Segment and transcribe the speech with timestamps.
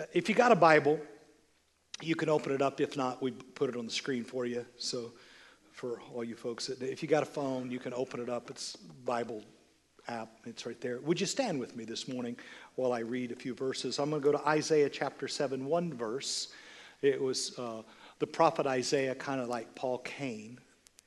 [0.00, 0.98] Uh, if you got a Bible,
[2.00, 2.80] you can open it up.
[2.80, 4.64] If not, we put it on the screen for you.
[4.78, 5.12] So,
[5.72, 8.48] for all you folks, if you got a phone, you can open it up.
[8.50, 9.42] It's Bible
[10.08, 10.30] app.
[10.46, 11.00] It's right there.
[11.00, 12.36] Would you stand with me this morning
[12.76, 13.98] while I read a few verses?
[13.98, 16.48] I'm going to go to Isaiah chapter 7, one verse.
[17.02, 17.82] It was uh,
[18.20, 20.58] the prophet Isaiah, kind of like Paul Cain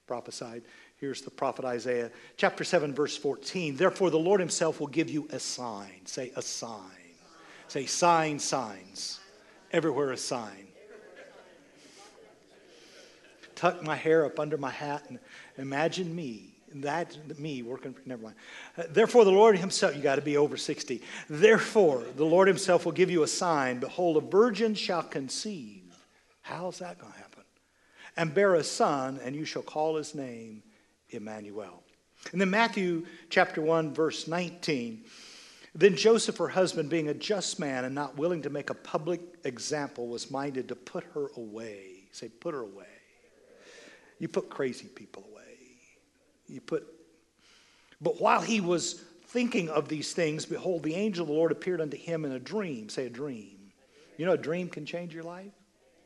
[0.05, 0.63] prophesied.
[0.97, 3.75] Here's the prophet Isaiah, chapter 7, verse 14.
[3.75, 6.05] Therefore, the Lord himself will give you a sign.
[6.05, 7.02] Say, a sign.
[7.73, 9.19] Say, sign, signs.
[9.71, 10.67] Everywhere a sign.
[13.55, 15.17] Tuck my hair up under my hat and
[15.57, 18.35] imagine me that me working never mind.
[18.89, 22.91] Therefore the lord himself you got to be over 60 therefore the lord himself will
[22.91, 23.79] give you a sign.
[23.79, 25.95] Behold a virgin shall conceive.
[26.43, 27.43] How's that going to happen?
[28.15, 30.61] And bear a son and you shall call his name
[31.09, 31.81] emmanuel.
[32.31, 35.05] And then matthew chapter 1 verse 19
[35.75, 39.21] then Joseph, her husband, being a just man and not willing to make a public
[39.43, 42.07] example, was minded to put her away.
[42.11, 42.85] Say, put her away.
[44.19, 45.57] You put crazy people away.
[46.47, 46.85] You put,
[47.99, 51.81] but while he was thinking of these things, behold, the angel of the Lord appeared
[51.81, 52.89] unto him in a dream.
[52.89, 53.71] Say, a dream.
[54.17, 55.53] You know, a dream can change your life,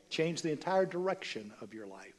[0.08, 2.14] change the entire direction of your life.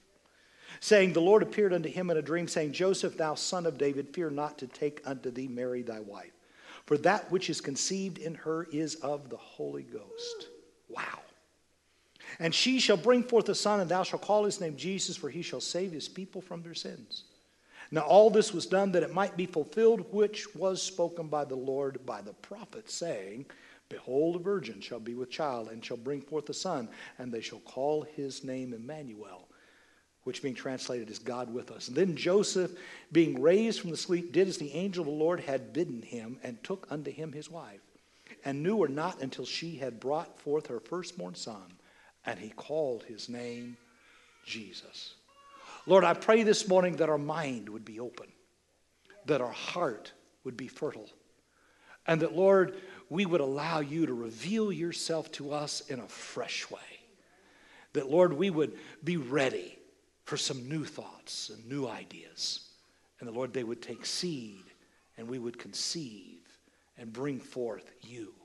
[0.82, 4.14] Saying, The Lord appeared unto him in a dream, saying, Joseph, thou son of David,
[4.14, 6.32] fear not to take unto thee Mary thy wife
[6.90, 10.48] for that which is conceived in her is of the Holy Ghost.
[10.88, 11.20] Wow.
[12.40, 15.30] And she shall bring forth a son, and thou shalt call his name Jesus, for
[15.30, 17.26] he shall save his people from their sins.
[17.92, 21.56] Now, all this was done that it might be fulfilled, which was spoken by the
[21.56, 23.46] Lord by the prophet, saying,
[23.90, 27.42] Behold, a virgin shall be with child, and shall bring forth a son, and they
[27.42, 29.48] shall call his name Emmanuel,
[30.30, 31.88] which being translated is God with us.
[31.88, 32.78] And then Joseph,
[33.12, 36.38] being raised from the sleep, did as the angel of the Lord had bidden him,
[36.44, 37.82] and took unto him his wife,
[38.46, 41.64] and knew her not until she had brought forth her firstborn son,
[42.28, 43.76] and he called his name
[44.46, 45.16] Jesus.
[45.88, 48.28] Lord, I pray this morning that our mind would be open,
[49.26, 51.10] that our heart would be fertile,
[52.06, 52.76] and that, Lord,
[53.10, 56.80] we would allow you to reveal yourself to us in a fresh way.
[57.94, 59.78] That, Lord, we would be ready
[60.30, 62.70] for some new thoughts and new ideas.
[63.20, 64.64] And the Lord, they would take seed
[65.18, 66.42] and we would conceive
[67.00, 68.36] and bring forth you.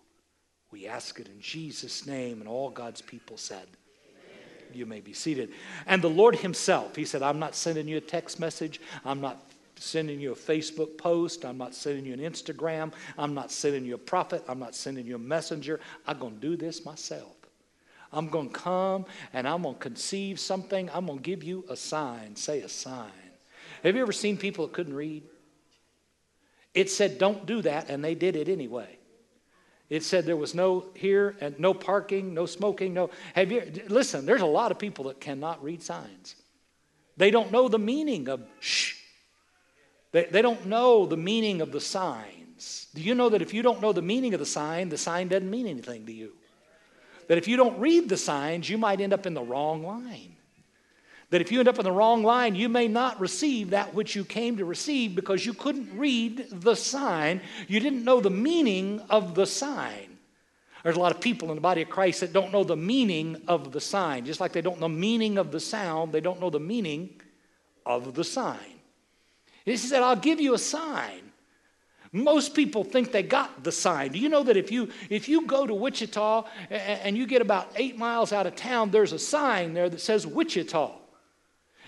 [0.71, 3.67] We ask it in Jesus' name, and all God's people said,
[4.09, 4.73] Amen.
[4.73, 5.53] You may be seated.
[5.87, 8.81] And the Lord Himself, He said, I'm not sending you a text message.
[9.05, 9.43] I'm not
[9.77, 11.45] sending you a Facebook post.
[11.45, 12.95] I'm not sending you an Instagram.
[13.19, 14.43] I'm not sending you a prophet.
[14.49, 15.81] I'm not sending you a messenger.
[16.07, 17.44] I'm going to do this myself.
[18.15, 20.89] I'm going to come and I'm going to conceive something.
[20.95, 22.37] I'm going to give you a sign.
[22.37, 23.11] Say a sign.
[23.83, 25.25] Have you ever seen people that couldn't read?
[26.73, 28.99] It said, don't do that, and they did it anyway.
[29.91, 33.11] It said there was no here and no parking, no smoking, no.
[33.35, 34.27] Have you listen?
[34.27, 36.35] There's a lot of people that cannot read signs.
[37.17, 38.95] They don't know the meaning of shh.
[40.11, 42.89] They, they don't know the meaning of the signs.
[42.95, 45.29] Do you know that if you don't know the meaning of the sign, the sign
[45.29, 46.33] doesn't mean anything to you?
[47.29, 50.37] That if you don't read the signs, you might end up in the wrong line.
[51.31, 54.15] That if you end up in the wrong line, you may not receive that which
[54.15, 57.41] you came to receive because you couldn't read the sign.
[57.67, 60.19] You didn't know the meaning of the sign.
[60.85, 63.41] There's a lot of people in the body of Christ that don't know the meaning
[63.49, 64.27] of the sign.
[64.27, 67.21] Just like they don't know the meaning of the sound, they don't know the meaning
[67.87, 68.59] of the sign.
[69.65, 71.33] He said, I'll give you a sign.
[72.15, 74.13] Most people think they got the sign.
[74.13, 77.73] Do you know that if you if you go to Wichita and you get about
[77.75, 80.93] eight miles out of town, there's a sign there that says Wichita.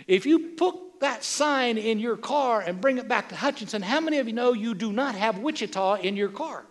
[0.09, 4.00] If you put that sign in your car and bring it back to Hutchinson, how
[4.00, 6.65] many of you know you do not have Wichita in your car?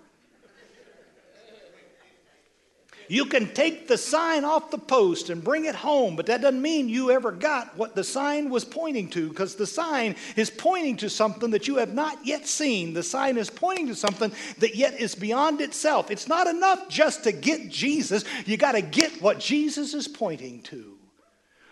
[3.07, 6.61] You can take the sign off the post and bring it home, but that doesn't
[6.61, 10.97] mean you ever got what the sign was pointing to because the sign is pointing
[10.97, 12.93] to something that you have not yet seen.
[12.93, 16.09] The sign is pointing to something that yet is beyond itself.
[16.09, 20.61] It's not enough just to get Jesus, you got to get what Jesus is pointing
[20.63, 20.94] to.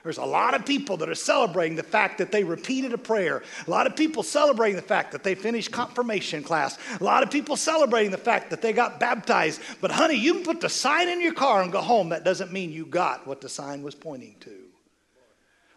[0.04, 3.42] There's a lot of people that are celebrating the fact that they repeated a prayer.
[3.66, 6.78] A lot of people celebrating the fact that they finished confirmation class.
[7.00, 9.62] A lot of people celebrating the fact that they got baptized.
[9.80, 12.10] But, honey, you can put the sign in your car and go home.
[12.10, 14.52] That doesn't mean you got what the sign was pointing to.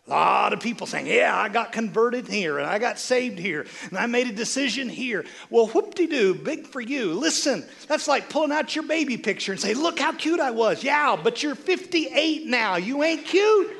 [0.08, 3.67] A lot of people saying, Yeah, I got converted here and I got saved here
[3.88, 5.25] and I made a decision here.
[5.50, 7.12] Well, whoop de doo, big for you.
[7.12, 10.84] Listen, that's like pulling out your baby picture and say, Look how cute I was.
[10.84, 12.76] Yeah, but you're 58 now.
[12.76, 13.75] You ain't cute.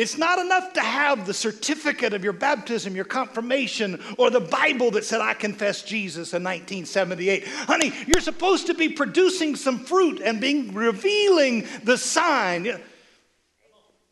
[0.00, 4.90] It's not enough to have the certificate of your baptism, your confirmation, or the Bible
[4.92, 7.46] that said, I confessed Jesus in 1978.
[7.46, 12.80] Honey, you're supposed to be producing some fruit and being revealing the sign.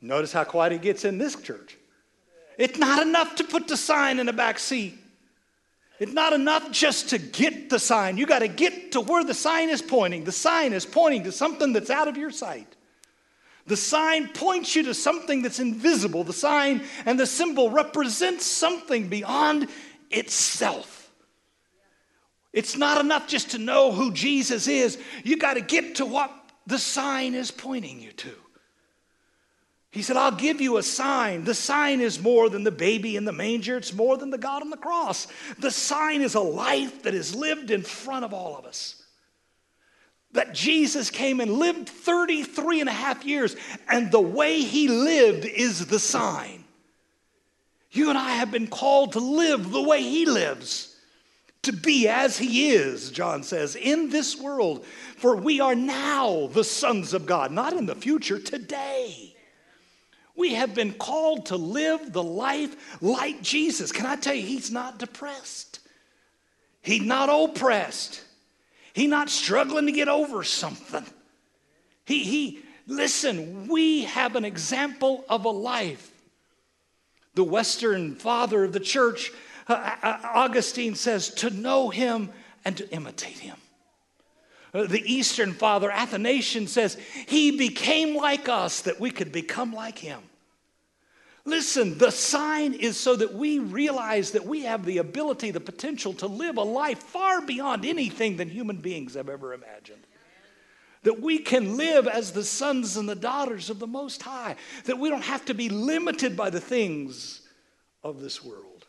[0.02, 1.78] Notice how quiet it gets in this church.
[2.58, 4.94] It's not enough to put the sign in the back seat.
[5.98, 8.18] It's not enough just to get the sign.
[8.18, 10.24] You got to get to where the sign is pointing.
[10.24, 12.74] The sign is pointing to something that's out of your sight.
[13.68, 16.24] The sign points you to something that's invisible.
[16.24, 19.68] The sign and the symbol represents something beyond
[20.10, 21.12] itself.
[22.52, 24.98] It's not enough just to know who Jesus is.
[25.22, 26.32] You got to get to what
[26.66, 28.30] the sign is pointing you to.
[29.90, 31.44] He said, I'll give you a sign.
[31.44, 34.62] The sign is more than the baby in the manger, it's more than the God
[34.62, 35.26] on the cross.
[35.58, 38.97] The sign is a life that is lived in front of all of us
[40.32, 43.56] that Jesus came and lived 33 and a half years,
[43.88, 46.64] and the way he lived is the sign.
[47.90, 50.96] You and I have been called to live the way he lives,
[51.62, 54.84] to be as he is, John says, in this world.
[55.16, 59.34] For we are now the sons of God, not in the future, today.
[60.36, 63.90] We have been called to live the life like Jesus.
[63.90, 65.80] Can I tell you, he's not depressed,
[66.82, 68.22] he's not oppressed.
[68.98, 71.04] He's not struggling to get over something.
[72.04, 72.58] He, he,
[72.88, 76.10] listen, we have an example of a life.
[77.34, 79.30] The Western father of the church,
[79.68, 82.30] uh, uh, Augustine says, to know him
[82.64, 83.56] and to imitate him.
[84.74, 86.98] Uh, the Eastern father, Athanasius, says,
[87.28, 90.27] he became like us that we could become like him.
[91.48, 96.12] Listen, the sign is so that we realize that we have the ability, the potential
[96.12, 100.02] to live a life far beyond anything that human beings have ever imagined.
[101.04, 104.56] That we can live as the sons and the daughters of the Most High.
[104.84, 107.40] That we don't have to be limited by the things
[108.04, 108.84] of this world.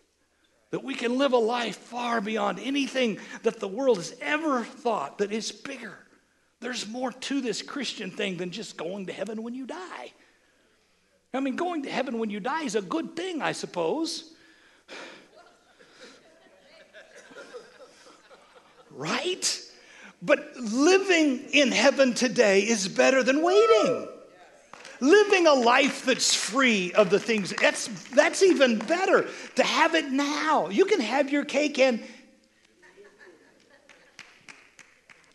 [0.71, 5.19] That we can live a life far beyond anything that the world has ever thought
[5.19, 5.97] that is bigger.
[6.59, 10.11] There's more to this Christian thing than just going to heaven when you die.
[11.33, 14.33] I mean, going to heaven when you die is a good thing, I suppose.
[18.91, 19.61] right?
[20.21, 24.07] But living in heaven today is better than waiting.
[25.01, 29.27] Living a life that's free of the things, that's, that's even better.
[29.55, 30.67] To have it now.
[30.67, 32.03] You can have your cake and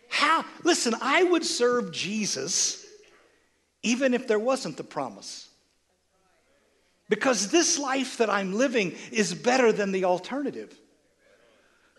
[0.09, 0.45] how?
[0.63, 2.85] Listen, I would serve Jesus
[3.83, 5.49] even if there wasn't the promise.
[7.07, 10.75] Because this life that I'm living is better than the alternative.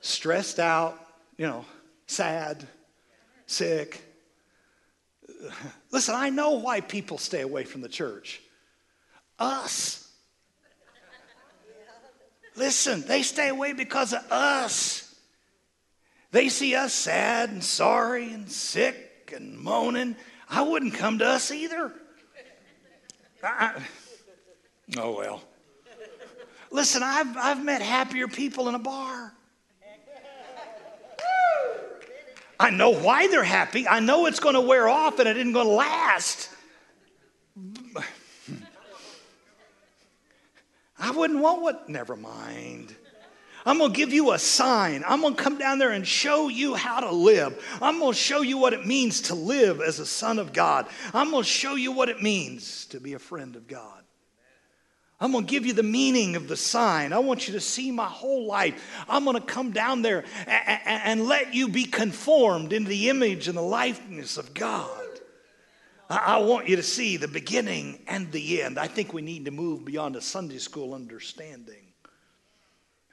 [0.00, 0.98] Stressed out,
[1.36, 1.64] you know,
[2.06, 2.66] sad,
[3.46, 4.02] sick.
[5.90, 8.40] Listen, I know why people stay away from the church.
[9.38, 10.10] Us.
[12.56, 15.14] Listen, they stay away because of us.
[16.32, 20.16] They see us sad and sorry and sick and moaning.
[20.48, 21.92] I wouldn't come to us either.
[23.42, 23.82] I,
[24.96, 25.42] Oh, well.
[26.70, 29.32] Listen, I've, I've met happier people in a bar.
[32.58, 33.86] I know why they're happy.
[33.86, 36.48] I know it's going to wear off and it isn't going to last.
[40.98, 42.94] I wouldn't want what, never mind.
[43.66, 45.04] I'm going to give you a sign.
[45.06, 47.62] I'm going to come down there and show you how to live.
[47.82, 50.86] I'm going to show you what it means to live as a son of God.
[51.12, 54.05] I'm going to show you what it means to be a friend of God.
[55.18, 57.12] I'm going to give you the meaning of the sign.
[57.12, 59.04] I want you to see my whole life.
[59.08, 63.48] I'm going to come down there and, and let you be conformed into the image
[63.48, 64.90] and the likeness of God.
[66.08, 68.78] I want you to see the beginning and the end.
[68.78, 71.82] I think we need to move beyond a Sunday school understanding.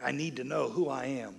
[0.04, 1.38] I need to know who I am.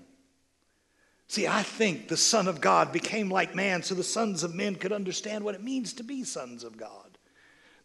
[1.28, 4.76] See, I think the Son of God became like man so the sons of men
[4.76, 7.13] could understand what it means to be sons of God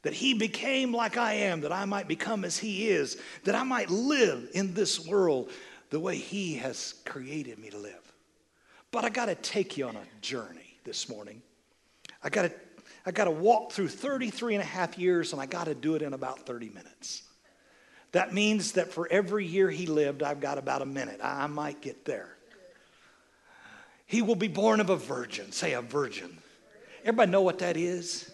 [0.02, 3.64] that he became like I am, that I might become as he is, that I
[3.64, 5.52] might live in this world
[5.90, 8.14] the way he has created me to live.
[8.92, 11.42] But I got to take you on a journey this morning.
[12.24, 12.52] I got to
[13.06, 15.96] I got to walk through 33 and a half years and I got to do
[15.96, 17.24] it in about 30 minutes.
[18.12, 21.20] That means that for every year he lived, I've got about a minute.
[21.24, 22.36] I might get there.
[24.06, 25.52] He will be born of a virgin.
[25.52, 26.38] Say a virgin.
[27.02, 28.29] Everybody know what that is?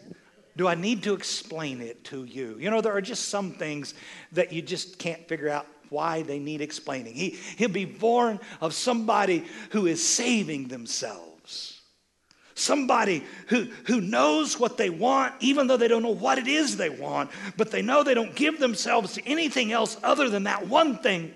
[0.57, 2.57] Do I need to explain it to you?
[2.59, 3.93] You know, there are just some things
[4.31, 7.13] that you just can't figure out why they need explaining.
[7.13, 11.25] He, he'll be born of somebody who is saving themselves,
[12.57, 16.77] Somebody who, who knows what they want, even though they don't know what it is
[16.77, 20.65] they want, but they know they don't give themselves to anything else other than that
[20.65, 21.35] one thing.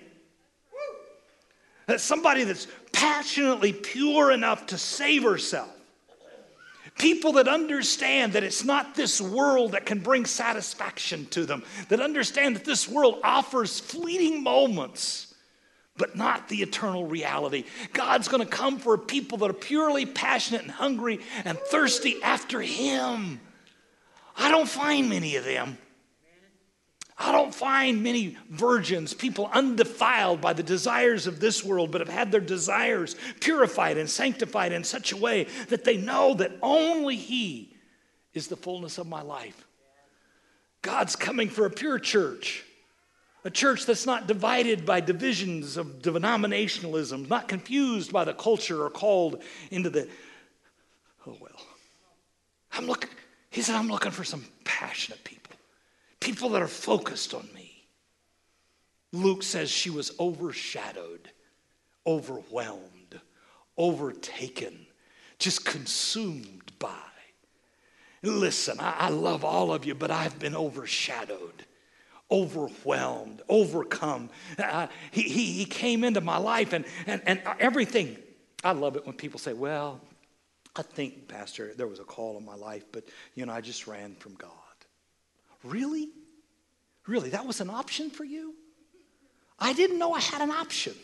[1.86, 5.68] That somebody that's passionately pure enough to save herself.
[7.00, 11.98] People that understand that it's not this world that can bring satisfaction to them, that
[11.98, 15.34] understand that this world offers fleeting moments
[15.96, 17.64] but not the eternal reality.
[17.94, 23.40] God's to come for people that are purely passionate and hungry and thirsty after Him.
[24.36, 25.78] I don't find many of them.
[27.22, 32.08] I don't find many virgins, people undefiled by the desires of this world, but have
[32.08, 37.16] had their desires purified and sanctified in such a way that they know that only
[37.16, 37.76] He
[38.32, 39.66] is the fullness of my life.
[40.82, 42.64] God's coming for a pure church
[43.44, 48.90] a church that's not divided by divisions of denominationalism, not confused by the culture or
[48.90, 50.08] called into the,
[51.26, 51.60] oh well.
[52.72, 53.10] I'm looking,
[53.50, 55.39] he said, I'm looking for some passionate people,
[56.20, 57.86] people that are focused on me.
[59.12, 61.30] Luke says she was overshadowed,
[62.06, 63.20] overwhelmed,
[63.76, 64.86] overtaken,
[65.38, 66.94] just consumed by.
[68.22, 71.64] Listen, I, I love all of you, but I've been overshadowed
[72.30, 74.30] overwhelmed, overcome.
[74.58, 78.16] Uh, he, he, he came into my life and, and, and everything.
[78.62, 80.00] I love it when people say, Well,
[80.76, 83.86] I think, Pastor, there was a call in my life, but, you know, I just
[83.86, 84.50] ran from God.
[85.64, 86.08] Really?
[87.06, 87.30] Really?
[87.30, 88.54] That was an option for you?
[89.58, 90.94] I didn't know I had an option.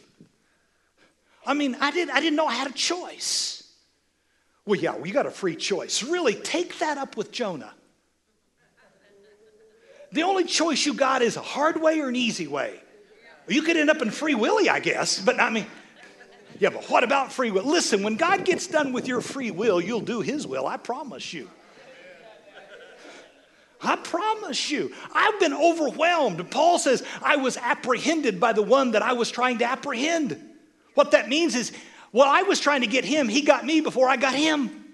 [1.47, 3.73] I mean, I, did, I didn't know I had a choice.
[4.65, 6.03] Well, yeah, you got a free choice.
[6.03, 7.73] Really, take that up with Jonah.
[10.13, 12.81] The only choice you got is a hard way or an easy way.
[13.49, 15.67] You could end up in Free Willy, I guess, but I mean,
[16.59, 17.65] yeah, but what about free will?
[17.65, 21.33] Listen, when God gets done with your free will, you'll do His will, I promise
[21.33, 21.51] you.
[23.83, 24.93] I promise you.
[25.13, 26.51] I've been overwhelmed.
[26.51, 30.41] Paul says, I was apprehended by the one that I was trying to apprehend.
[30.95, 31.73] What that means is,
[32.13, 34.85] well, I was trying to get him, he got me before I got him.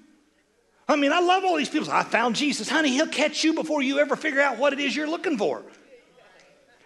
[0.88, 1.90] I mean, I love all these people.
[1.90, 2.68] I found Jesus.
[2.68, 5.62] Honey, he'll catch you before you ever figure out what it is you're looking for.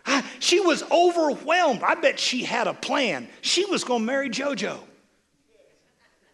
[0.04, 1.82] I, she was overwhelmed.
[1.82, 3.28] I bet she had a plan.
[3.40, 4.78] She was going to marry JoJo.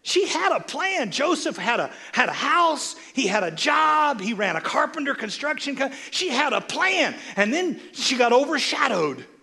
[0.03, 1.13] She had a plan.
[1.13, 5.77] Joseph had a, had a house, he had a job, he ran a carpenter construction
[5.77, 5.99] company.
[6.11, 7.15] She had a plan.
[7.37, 9.27] And then she got overshadowed.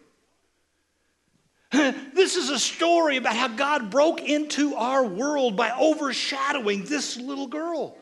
[1.71, 7.47] This is a story about how God broke into our world by overshadowing this little
[7.47, 7.95] girl.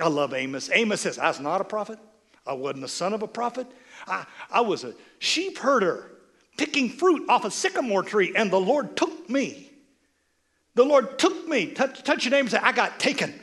[0.00, 0.70] I love Amos.
[0.72, 1.98] Amos says, I was not a prophet.
[2.46, 3.66] I wasn't the son of a prophet.
[4.06, 6.12] I, I was a sheep herder
[6.56, 9.71] picking fruit off a sycamore tree, and the Lord took me.
[10.74, 11.72] The Lord took me.
[11.72, 13.34] Touch, touch your name and say, I got taken.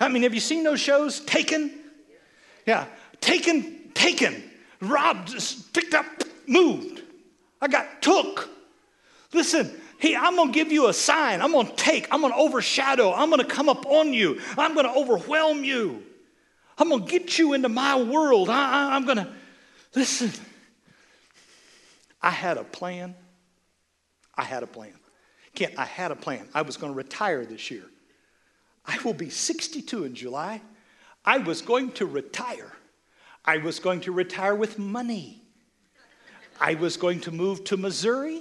[0.00, 1.20] I mean, have you seen those shows?
[1.20, 1.72] Taken?
[2.66, 2.86] Yeah.
[3.20, 4.42] Taken, taken,
[4.80, 5.34] robbed,
[5.72, 6.06] picked up,
[6.46, 7.02] moved.
[7.60, 8.48] I got took.
[9.32, 11.42] Listen, Hey, I'm going to give you a sign.
[11.42, 14.40] I'm going to take, I'm going to overshadow, I'm going to come up on you,
[14.56, 16.04] I'm going to overwhelm you.
[16.80, 18.48] I'm going to get you into my world.
[18.48, 19.28] I, am going to,
[19.96, 20.30] listen,
[22.22, 23.16] I had a plan.
[24.36, 24.92] I had a plan.
[25.58, 26.46] Kent, I had a plan.
[26.54, 27.82] I was going to retire this year.
[28.86, 30.62] I will be 62 in July.
[31.24, 32.72] I was going to retire.
[33.44, 35.42] I was going to retire with money.
[36.60, 38.40] I was going to move to Missouri.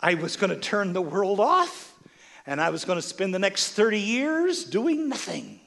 [0.00, 1.98] I was going to turn the world off
[2.46, 5.58] and I was going to spend the next 30 years doing nothing.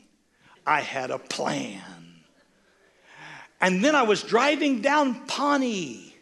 [0.65, 1.82] I had a plan.
[3.60, 6.12] And then I was driving down Pawnee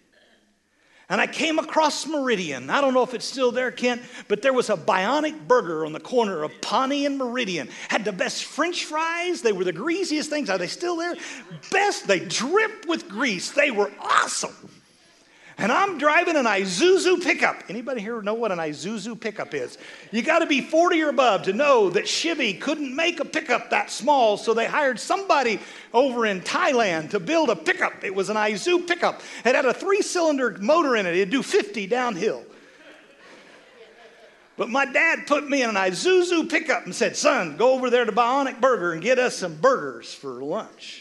[1.11, 2.69] and I came across Meridian.
[2.69, 5.91] I don't know if it's still there, Kent, but there was a bionic burger on
[5.91, 7.67] the corner of Pawnee and Meridian.
[7.89, 9.41] Had the best french fries.
[9.41, 10.49] They were the greasiest things.
[10.49, 11.15] Are they still there?
[11.69, 12.07] Best.
[12.07, 13.51] They drip with grease.
[13.51, 14.55] They were awesome
[15.57, 17.63] and I'm driving an Isuzu pickup.
[17.69, 19.77] Anybody here know what an Isuzu pickup is?
[20.11, 23.69] You got to be 40 or above to know that Chevy couldn't make a pickup
[23.69, 25.59] that small, so they hired somebody
[25.93, 28.03] over in Thailand to build a pickup.
[28.03, 29.21] It was an Isuzu pickup.
[29.45, 31.15] It had a three-cylinder motor in it.
[31.15, 32.43] It'd do 50 downhill.
[34.57, 38.05] But my dad put me in an Isuzu pickup and said, "Son, go over there
[38.05, 41.00] to Bionic Burger and get us some burgers for lunch."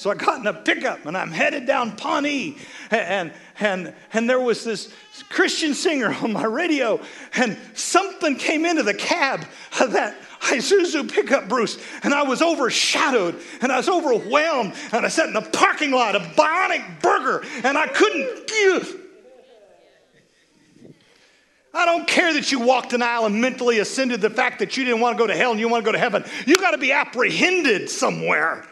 [0.00, 2.56] So I got in a pickup and I'm headed down Pawnee.
[2.90, 4.90] And, and, and there was this
[5.28, 6.98] Christian singer on my radio,
[7.34, 9.44] and something came into the cab
[9.78, 14.72] of that Isuzu pickup, Bruce, and I was overshadowed and I was overwhelmed.
[14.90, 18.50] And I sat in the parking lot of Bionic Burger and I couldn't.
[21.74, 24.84] I don't care that you walked an aisle and mentally ascended the fact that you
[24.86, 26.24] didn't want to go to hell and you want to go to heaven.
[26.46, 28.66] You got to be apprehended somewhere.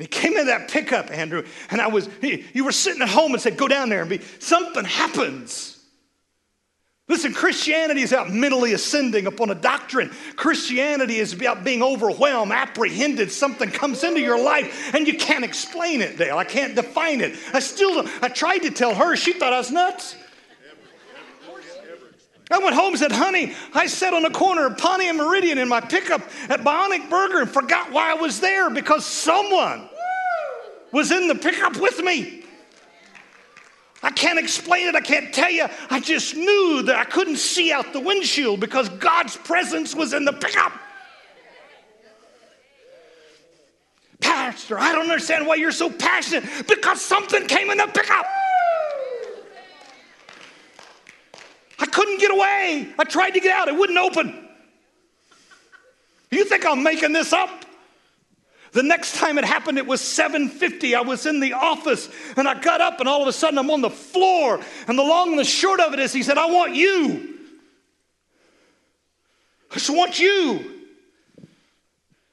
[0.00, 3.10] And he came in that pickup, Andrew, and I was, he, you were sitting at
[3.10, 5.78] home and said, Go down there and be, something happens.
[7.06, 10.10] Listen, Christianity is about mentally ascending upon a doctrine.
[10.36, 13.30] Christianity is about being overwhelmed, apprehended.
[13.30, 16.38] Something comes into your life and you can't explain it, Dale.
[16.38, 17.36] I can't define it.
[17.52, 18.08] I still.
[18.22, 19.16] I tried to tell her.
[19.16, 20.16] She thought I was nuts.
[22.50, 25.58] I went home and said, honey, I sat on the corner of Pawnee and Meridian
[25.58, 29.88] in my pickup at Bionic Burger and forgot why I was there because someone
[30.92, 32.42] was in the pickup with me.
[34.02, 34.94] I can't explain it.
[34.94, 35.66] I can't tell you.
[35.90, 40.24] I just knew that I couldn't see out the windshield because God's presence was in
[40.24, 40.72] the pickup.
[44.20, 48.26] Pastor, I don't understand why you're so passionate because something came in the pickup.
[52.10, 52.94] I couldn't get away.
[52.98, 54.48] I tried to get out, it wouldn't open.
[56.30, 57.64] You think I'm making this up?
[58.72, 60.94] The next time it happened, it was 7:50.
[60.94, 63.70] I was in the office and I got up and all of a sudden I'm
[63.70, 64.60] on the floor.
[64.86, 67.36] And the long and the short of it is he said, I want you.
[69.72, 70.82] I just want you.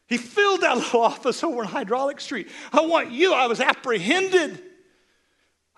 [0.08, 2.50] He filled that little office over in Hydraulic Street.
[2.72, 3.34] I want you.
[3.34, 4.62] I was apprehended.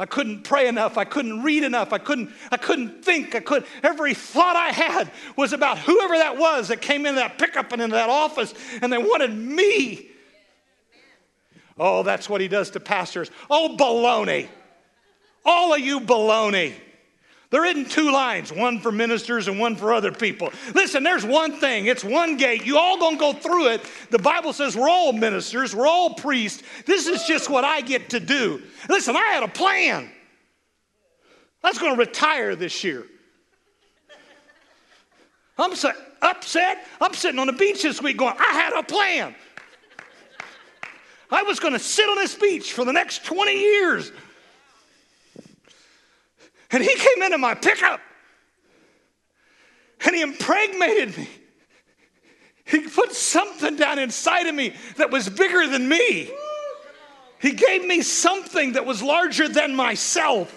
[0.02, 0.98] I couldn't pray enough.
[0.98, 1.92] I couldn't read enough.
[1.92, 3.36] I couldn't, I couldn't think.
[3.36, 7.38] I could every thought I had was about whoever that was that came in that
[7.38, 10.10] pickup and into that office and they wanted me.
[11.78, 13.30] Oh, that's what he does to pastors.
[13.50, 14.48] Oh, baloney.
[15.44, 16.74] All of you baloney.
[17.52, 20.52] There isn't two lines, one for ministers and one for other people.
[20.76, 22.64] Listen, there's one thing, it's one gate.
[22.64, 23.82] You all gonna go through it.
[24.12, 26.62] The Bible says we're all ministers, we're all priests.
[26.86, 28.62] This is just what I get to do.
[28.88, 30.12] Listen, I had a plan.
[31.64, 33.06] I was gonna retire this year.
[35.58, 35.92] I'm so
[36.22, 36.86] upset.
[37.02, 39.34] I'm sitting on the beach this week going, I had a plan.
[41.32, 44.12] I was gonna sit on this beach for the next 20 years.
[46.72, 48.00] And he came into my pickup
[50.06, 51.28] and he impregnated me.
[52.66, 56.30] He put something down inside of me that was bigger than me.
[57.40, 60.56] He gave me something that was larger than myself.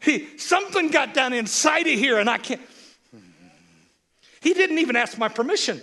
[0.00, 2.60] He, something got down inside of here, and I can't.
[4.40, 5.80] He didn't even ask my permission.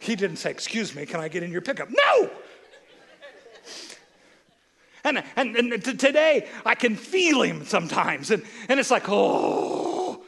[0.00, 1.88] He didn't say, Excuse me, can I get in your pickup?
[1.90, 2.30] No!
[5.04, 8.30] And, and, and t- today, I can feel him sometimes.
[8.30, 10.24] And, and it's like, oh.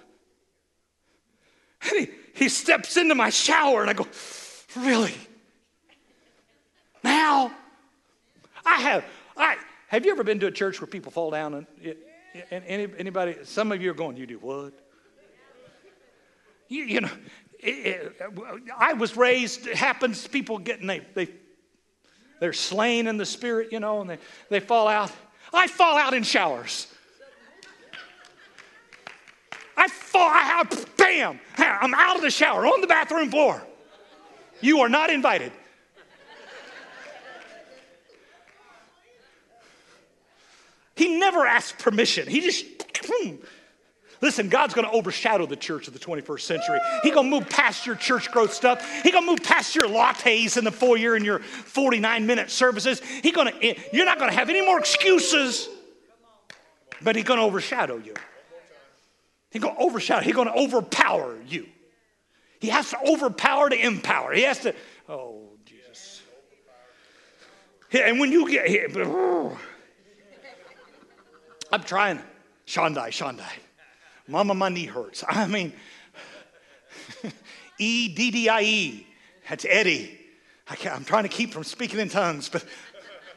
[1.83, 4.07] And he, he steps into my shower, and I go,
[4.77, 5.15] really?
[7.03, 7.53] Now?
[8.67, 9.05] I have,
[9.37, 9.57] I,
[9.89, 11.55] have you ever been to a church where people fall down?
[11.55, 11.67] And,
[12.51, 14.73] and any, anybody, some of you are going, you do what?
[16.69, 17.11] You, you know,
[17.61, 18.23] it, it,
[18.77, 21.29] I was raised, it happens, people getting, they, they
[22.40, 24.18] they're slain in the spirit, you know, and they,
[24.49, 25.12] they fall out.
[25.53, 26.87] I fall out in showers.
[29.77, 33.62] I fall, I have, bam, I'm out of the shower on the bathroom floor.
[34.61, 35.53] You are not invited.
[40.94, 42.27] He never asked permission.
[42.27, 42.64] He just,
[44.21, 46.79] Listen, God's going to overshadow the church of the 21st century.
[47.03, 48.85] He's going to move past your church growth stuff.
[49.03, 53.01] He's going to move past your lattes in the foyer and your 49 minute services.
[53.01, 55.69] He going to, eh, you're not going to have any more excuses,
[57.03, 58.15] but he's going to overshadow you.
[59.51, 61.67] He's going to overshadow, he's going to overpower you.
[62.61, 64.33] He has to overpower to empower.
[64.33, 64.75] He has to,
[65.09, 66.23] oh, Jesus.
[67.93, 68.89] And when you get here,
[71.71, 72.21] I'm trying.
[72.67, 73.53] Shandai, Shandai.
[74.29, 75.25] Mama, my knee hurts.
[75.29, 75.73] I mean,
[77.79, 79.07] E D D I E.
[79.49, 80.19] That's Eddie.
[80.69, 82.65] I am trying to keep from speaking in tongues, but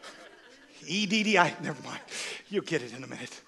[0.87, 1.53] E D D I.
[1.61, 1.99] Never mind.
[2.49, 3.39] You'll get it in a minute.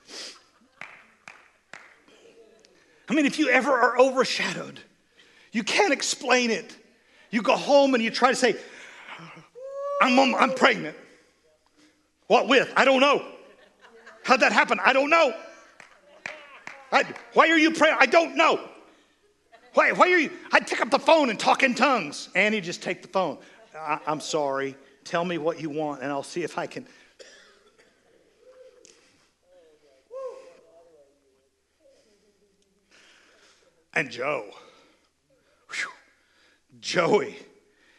[3.09, 4.79] I mean, if you ever are overshadowed,
[5.51, 6.75] you can't explain it.
[7.29, 8.55] You go home and you try to say,
[10.01, 10.95] I'm, I'm pregnant.
[12.27, 12.71] What with?
[12.77, 13.25] I don't know.
[14.23, 14.79] How'd that happen?
[14.83, 15.33] I don't know.
[16.91, 17.95] I, why are you praying?
[17.99, 18.67] I don't know.
[19.73, 20.31] Why, why are you?
[20.51, 22.29] I'd pick up the phone and talk in tongues.
[22.35, 23.37] Annie, just take the phone.
[23.77, 24.75] I, I'm sorry.
[25.05, 26.85] Tell me what you want, and I'll see if I can.
[33.93, 34.45] And Joe,
[35.69, 35.89] whew,
[36.79, 37.35] Joey,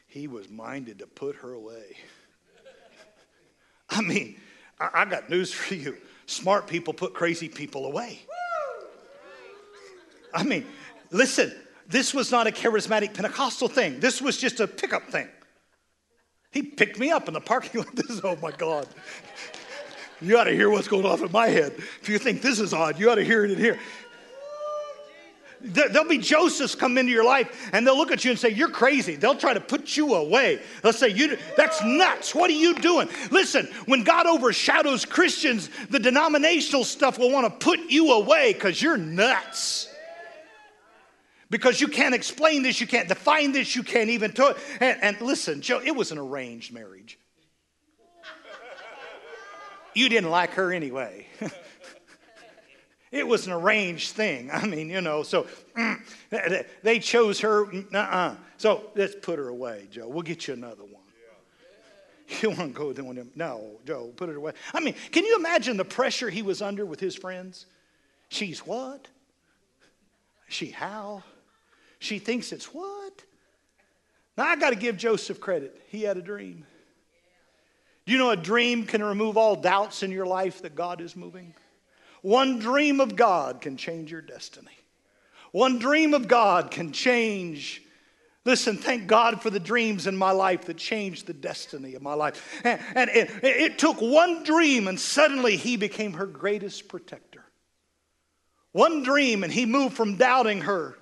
[0.07, 1.96] he was minded to put her away.
[3.90, 4.37] I mean,
[4.81, 5.98] I, I got news for you.
[6.24, 8.20] Smart people put crazy people away.
[10.35, 10.66] I mean,
[11.11, 11.53] listen,
[11.88, 14.01] this was not a charismatic Pentecostal thing.
[14.01, 15.29] This was just a pickup thing.
[16.51, 17.88] He picked me up in the parking lot.
[17.95, 18.87] This is, oh my God.
[20.21, 21.73] You ought to hear what's going on in my head.
[22.01, 23.79] If you think this is odd, you ought to hear it in here.
[25.64, 28.68] There'll be Josephs come into your life and they'll look at you and say, You're
[28.68, 29.14] crazy.
[29.14, 30.61] They'll try to put you away.
[30.83, 32.35] They'll say, you, That's nuts.
[32.35, 33.09] What are you doing?
[33.31, 38.83] Listen, when God overshadows Christians, the denominational stuff will want to put you away because
[38.83, 39.91] you're nuts.
[41.52, 44.58] Because you can't explain this, you can't define this, you can't even talk.
[44.80, 47.18] And, and listen, Joe, it was an arranged marriage.
[49.92, 51.26] You didn't like her anyway.
[53.10, 54.50] It was an arranged thing.
[54.50, 56.00] I mean, you know, so mm,
[56.82, 57.66] they chose her.
[57.66, 58.36] Uh-uh.
[58.56, 60.08] So let's put her away, Joe.
[60.08, 61.02] We'll get you another one.
[62.40, 63.30] You want to go with them?
[63.34, 64.52] No, Joe, put it away.
[64.72, 67.66] I mean, can you imagine the pressure he was under with his friends?
[68.30, 69.08] She's what?
[70.48, 71.22] She how?
[72.02, 73.22] She thinks it's what?
[74.36, 75.80] Now I got to give Joseph credit.
[75.88, 76.66] He had a dream.
[78.04, 81.14] Do you know a dream can remove all doubts in your life that God is
[81.14, 81.54] moving?
[82.22, 84.76] One dream of God can change your destiny.
[85.52, 87.82] One dream of God can change.
[88.44, 92.14] Listen, thank God for the dreams in my life that changed the destiny of my
[92.14, 92.60] life.
[92.64, 97.44] And, and it, it took one dream, and suddenly he became her greatest protector.
[98.72, 100.96] One dream, and he moved from doubting her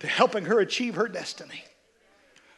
[0.00, 1.64] to helping her achieve her destiny.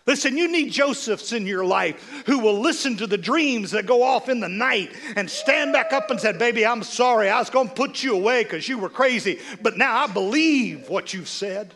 [0.07, 4.05] Listen, you need Josephs in your life who will listen to the dreams that go
[4.05, 7.29] off in the night and stand back up and say, Baby, I'm sorry.
[7.29, 10.89] I was going to put you away because you were crazy, but now I believe
[10.89, 11.75] what you've said.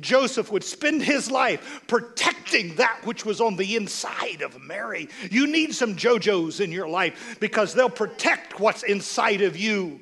[0.00, 5.10] Joseph would spend his life protecting that which was on the inside of Mary.
[5.30, 10.00] You need some JoJo's in your life because they'll protect what's inside of you.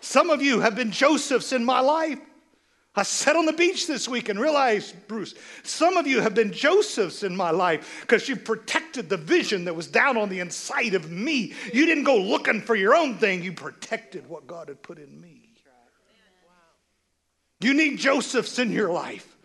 [0.00, 2.20] Some of you have been Josephs in my life.
[2.96, 6.52] I sat on the beach this week and realized, Bruce, some of you have been
[6.52, 10.94] Josephs in my life because you protected the vision that was down on the inside
[10.94, 11.54] of me.
[11.72, 15.20] You didn't go looking for your own thing, you protected what God had put in
[15.20, 15.44] me.
[17.60, 19.36] You need Josephs in your life.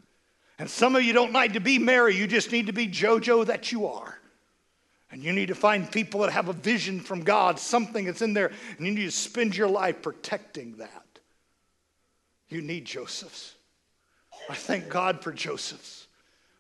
[0.59, 3.45] And some of you don't need to be Mary, you just need to be JoJo
[3.45, 4.19] that you are.
[5.09, 8.33] And you need to find people that have a vision from God, something that's in
[8.33, 10.98] there, and you need to spend your life protecting that.
[12.49, 13.55] You need Josephs.
[14.49, 16.07] I thank God for Josephs.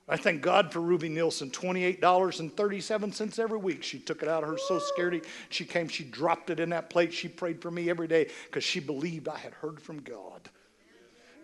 [0.07, 3.83] I thank God for Ruby Nielsen, $28.37 every week.
[3.83, 5.21] She took it out of her so Security.
[5.49, 7.13] She came, she dropped it in that plate.
[7.13, 10.49] She prayed for me every day because she believed I had heard from God.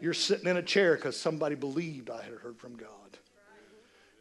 [0.01, 2.89] You're sitting in a chair because somebody believed I had heard from God.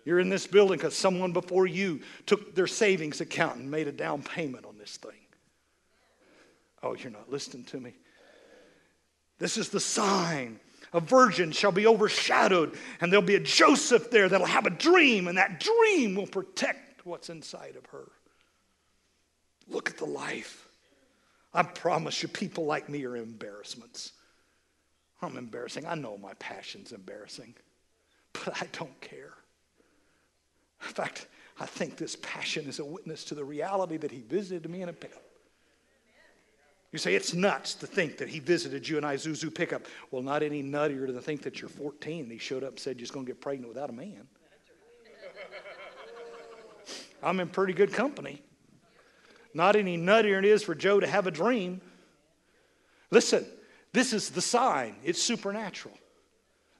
[0.04, 3.92] You're in this building because someone before you took their savings account and made a
[3.92, 5.12] down payment on this thing.
[6.82, 7.94] Oh, you're not listening to me.
[9.38, 10.60] This is the sign.
[10.92, 15.26] A virgin shall be overshadowed, and there'll be a Joseph there that'll have a dream,
[15.26, 18.12] and that dream will protect what's inside of her.
[19.68, 20.68] Look at the life.
[21.52, 24.12] I promise you, people like me are embarrassments.
[25.20, 25.86] I'm embarrassing.
[25.86, 27.54] I know my passion's embarrassing,
[28.32, 29.34] but I don't care.
[30.82, 31.26] In fact,
[31.58, 34.88] I think this passion is a witness to the reality that he visited me in
[34.88, 35.23] a pickup.
[36.94, 39.82] You say it's nuts to think that he visited you and Isuzu pickup.
[40.12, 43.00] Well, not any nuttier to think that you're 14 and he showed up and said
[43.00, 44.28] you're going to get pregnant without a man.
[47.20, 48.44] I'm in pretty good company.
[49.54, 51.80] Not any nuttier it is for Joe to have a dream.
[53.10, 53.44] Listen,
[53.92, 54.94] this is the sign.
[55.02, 55.98] It's supernatural.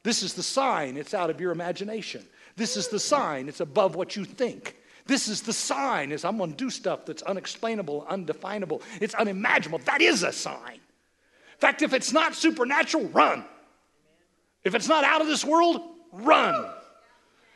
[0.04, 0.96] This is the sign.
[0.96, 2.24] It's out of your imagination.
[2.54, 3.48] This is the sign.
[3.48, 4.76] It's above what you think.
[5.06, 8.82] This is the sign is I'm going to do stuff that's unexplainable, undefinable.
[9.00, 9.80] It's unimaginable.
[9.84, 10.74] That is a sign.
[10.74, 13.44] In fact, if it's not supernatural, run.
[14.64, 15.80] If it's not out of this world,
[16.12, 16.66] run.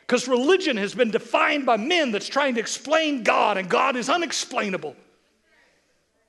[0.01, 4.09] Because religion has been defined by men that's trying to explain God, and God is
[4.09, 4.95] unexplainable.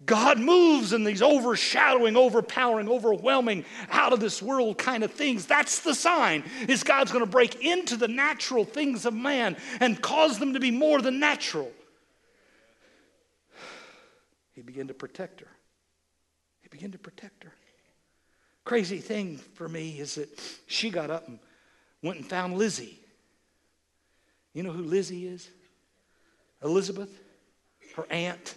[0.06, 5.44] God moves in these overshadowing, overpowering, overwhelming, out of this world kind of things.
[5.44, 6.42] That's the sign.
[6.68, 10.60] Is God's going to break into the natural things of man and cause them to
[10.60, 11.70] be more than natural.
[14.52, 15.48] He began to protect her.
[16.62, 17.52] He began to protect her.
[18.64, 20.28] Crazy thing for me is that
[20.66, 21.38] she got up and
[22.02, 22.98] went and found Lizzie.
[24.54, 25.48] You know who Lizzie is?
[26.62, 27.10] Elizabeth,
[27.96, 28.54] her aunt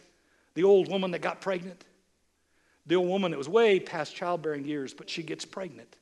[0.56, 1.84] the old woman that got pregnant,
[2.86, 5.96] the old woman that was way past childbearing years, but she gets pregnant.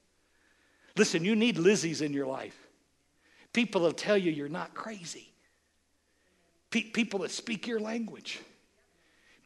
[0.97, 2.57] Listen, you need Lizzies in your life.
[3.53, 5.31] People that tell you you're not crazy.
[6.69, 8.39] Pe- people that speak your language.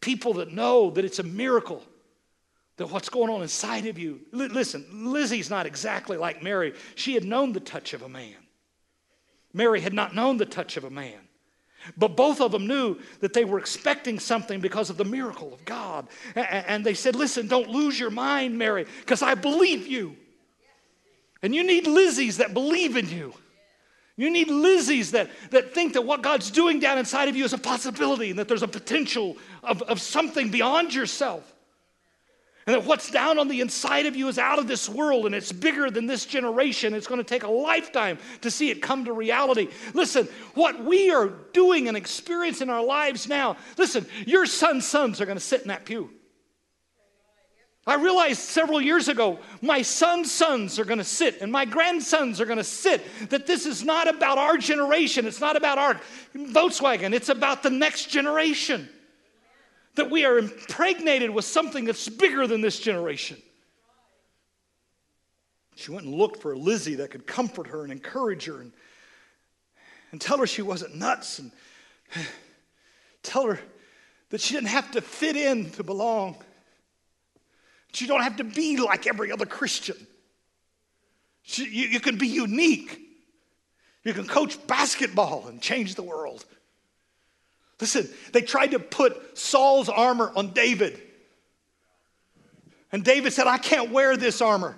[0.01, 1.83] People that know that it's a miracle
[2.77, 4.21] that what's going on inside of you.
[4.33, 6.73] L- listen, Lizzie's not exactly like Mary.
[6.95, 8.35] She had known the touch of a man.
[9.53, 11.24] Mary had not known the touch of a man.
[11.97, 15.63] But both of them knew that they were expecting something because of the miracle of
[15.65, 16.07] God.
[16.35, 20.15] And they said, Listen, don't lose your mind, Mary, because I believe you.
[21.41, 23.33] And you need Lizzies that believe in you.
[24.17, 27.53] You need Lizzies that, that think that what God's doing down inside of you is
[27.53, 31.54] a possibility and that there's a potential of, of something beyond yourself.
[32.67, 35.35] And that what's down on the inside of you is out of this world and
[35.35, 36.95] it's bigger than this generation.
[36.95, 39.69] It's going to take a lifetime to see it come to reality.
[39.93, 45.21] Listen, what we are doing and experiencing in our lives now, listen, your son's sons
[45.21, 46.09] are going to sit in that pew.
[47.87, 52.41] I realized several years ago, my son's sons are going to sit and my grandsons
[52.41, 55.27] are going to sit, that this is not about our generation.
[55.27, 56.01] It's not about our
[56.35, 57.13] Volkswagen.
[57.13, 58.89] It's about the next generation.
[59.95, 63.37] That we are impregnated with something that's bigger than this generation.
[65.75, 68.71] She went and looked for a Lizzie that could comfort her and encourage her and,
[70.11, 71.51] and tell her she wasn't nuts and
[73.23, 73.59] tell her
[74.29, 76.37] that she didn't have to fit in to belong.
[77.93, 79.95] You don't have to be like every other Christian.
[81.45, 82.99] You, you can be unique.
[84.03, 86.45] You can coach basketball and change the world.
[87.79, 91.01] Listen, they tried to put Saul's armor on David.
[92.91, 94.77] And David said, I can't wear this armor.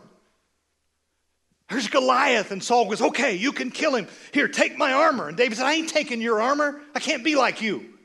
[1.69, 2.51] There's Goliath.
[2.51, 4.07] And Saul goes, Okay, you can kill him.
[4.31, 5.27] Here, take my armor.
[5.27, 6.81] And David said, I ain't taking your armor.
[6.95, 7.96] I can't be like you.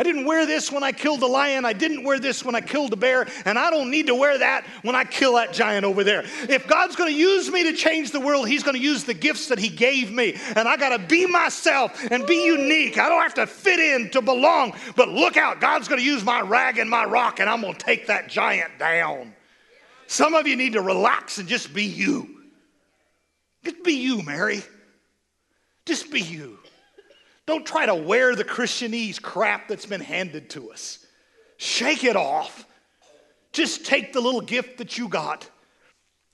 [0.00, 1.64] I didn't wear this when I killed the lion.
[1.64, 3.26] I didn't wear this when I killed the bear.
[3.44, 6.22] And I don't need to wear that when I kill that giant over there.
[6.48, 9.14] If God's going to use me to change the world, He's going to use the
[9.14, 10.36] gifts that He gave me.
[10.54, 12.96] And I got to be myself and be unique.
[12.96, 14.72] I don't have to fit in to belong.
[14.94, 17.74] But look out, God's going to use my rag and my rock, and I'm going
[17.74, 19.34] to take that giant down.
[20.06, 22.42] Some of you need to relax and just be you.
[23.64, 24.62] Just be you, Mary.
[25.84, 26.58] Just be you.
[27.48, 31.06] Don't try to wear the Christianese crap that's been handed to us.
[31.56, 32.66] Shake it off.
[33.52, 35.48] Just take the little gift that you got.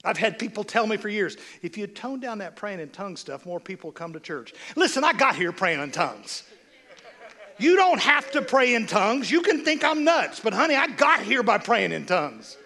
[0.03, 3.20] I've had people tell me for years if you tone down that praying in tongues
[3.20, 4.55] stuff, more people come to church.
[4.74, 6.42] Listen, I got here praying in tongues.
[7.59, 9.31] You don't have to pray in tongues.
[9.31, 12.57] You can think I'm nuts, but honey, I got here by praying in tongues.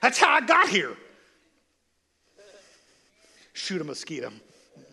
[0.00, 0.96] That's how I got here.
[3.54, 4.30] Shoot a mosquito.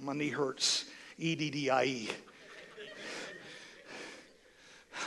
[0.01, 0.85] My knee hurts.
[1.19, 2.09] E D D I E.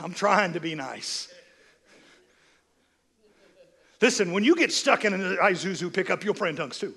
[0.00, 1.32] I'm trying to be nice.
[4.00, 6.94] Listen, when you get stuck in an Isuzu pickup, you'll pray in tongues too.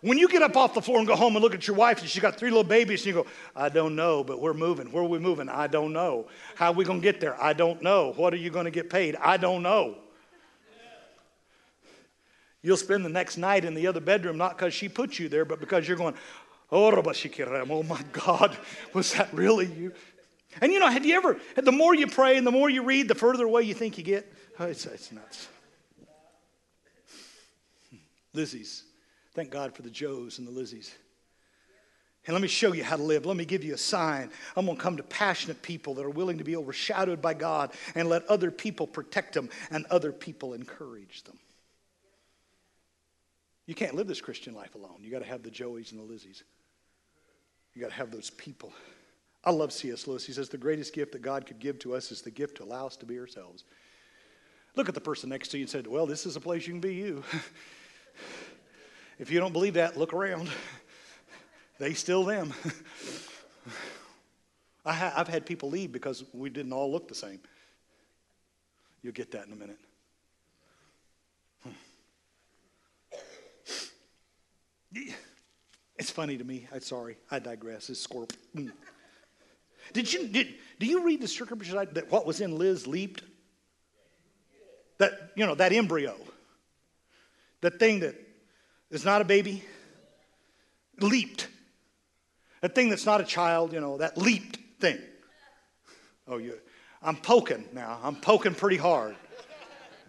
[0.00, 2.00] When you get up off the floor and go home and look at your wife
[2.00, 4.90] and she's got three little babies and you go, I don't know, but we're moving.
[4.90, 5.48] Where are we moving?
[5.48, 6.26] I don't know.
[6.56, 7.40] How are we going to get there?
[7.40, 8.12] I don't know.
[8.16, 9.14] What are you going to get paid?
[9.16, 9.96] I don't know.
[12.62, 15.44] You'll spend the next night in the other bedroom not because she put you there,
[15.44, 16.14] but because you're going,
[16.72, 18.56] Oh, oh my God,
[18.94, 19.92] was that really you?
[20.60, 23.08] And you know, have you ever, the more you pray and the more you read,
[23.08, 24.32] the further away you think you get?
[24.58, 25.48] Oh, it's, it's nuts.
[27.90, 27.96] Hmm.
[28.32, 28.84] Lizzie's.
[29.34, 30.90] Thank God for the Joes and the Lizzies.
[32.26, 33.26] And let me show you how to live.
[33.26, 34.30] Let me give you a sign.
[34.56, 37.72] I'm going to come to passionate people that are willing to be overshadowed by God
[37.94, 41.38] and let other people protect them and other people encourage them.
[43.66, 44.98] You can't live this Christian life alone.
[45.00, 46.42] You got to have the Joeys and the Lizzies.
[47.74, 48.72] You got to have those people.
[49.44, 50.06] I love C.S.
[50.06, 50.26] Lewis.
[50.26, 52.64] He says the greatest gift that God could give to us is the gift to
[52.64, 53.64] allow us to be ourselves.
[54.76, 56.72] Look at the person next to you and said, Well, this is a place you
[56.72, 57.24] can be you.
[59.18, 60.48] if you don't believe that, look around.
[61.78, 62.52] they still them.
[64.84, 67.40] I have had people leave because we didn't all look the same.
[69.02, 69.78] You'll get that in a minute.
[74.92, 75.14] Yeah.
[76.02, 76.66] It's funny to me.
[76.74, 77.16] I'm sorry.
[77.30, 77.88] I digress.
[77.88, 78.32] It's scorp.
[78.56, 78.72] Mm.
[79.92, 80.48] Did you did
[80.80, 83.22] do you read the scripture that what was in Liz leaped?
[84.98, 86.16] That you know that embryo,
[87.60, 88.16] that thing that
[88.90, 89.62] is not a baby,
[90.98, 91.46] leaped.
[92.62, 94.98] That thing that's not a child, you know, that leaped thing.
[96.26, 96.58] Oh, you,
[97.00, 98.00] I'm poking now.
[98.02, 99.14] I'm poking pretty hard.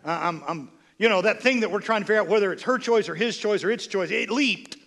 [0.03, 2.79] I'm, I'm, you know, that thing that we're trying to figure out whether it's her
[2.79, 4.09] choice or his choice or its choice.
[4.09, 4.77] It leaped.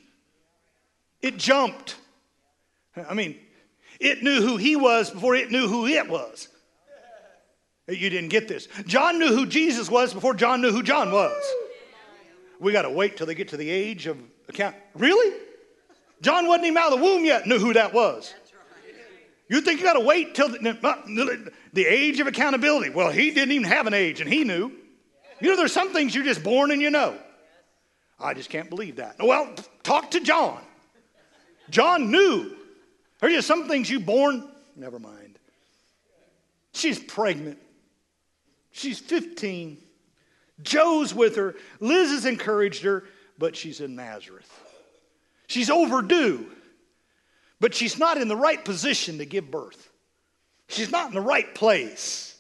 [1.23, 1.97] It jumped.
[3.09, 3.39] I mean,
[4.01, 6.49] it knew who he was before it knew who it was.
[7.89, 8.69] You didn't get this.
[8.87, 11.41] John knew who Jesus was before John knew who John was.
[12.59, 14.75] We got to wait till they get to the age of account.
[14.95, 15.37] Really?
[16.21, 18.35] John wasn't even out of the womb yet, knew who that was.
[19.49, 22.91] You think you got to wait till the, the age of accountability?
[22.91, 24.73] Well, he didn't even have an age and he knew.
[25.41, 27.17] You know, there's some things you're just born and you know.
[28.19, 29.17] I just can't believe that.
[29.21, 30.61] Well, talk to John.
[31.71, 32.55] John knew.
[33.21, 35.39] There's just some things you born, never mind.
[36.73, 37.59] She's pregnant.
[38.73, 39.79] She's 15.
[40.63, 41.55] Joe's with her.
[41.81, 43.05] Liz has encouraged her,
[43.39, 44.51] but she's in Nazareth.
[45.47, 46.47] She's overdue,
[47.61, 49.91] but she's not in the right position to give birth.
[50.69, 52.37] She's not in the right place.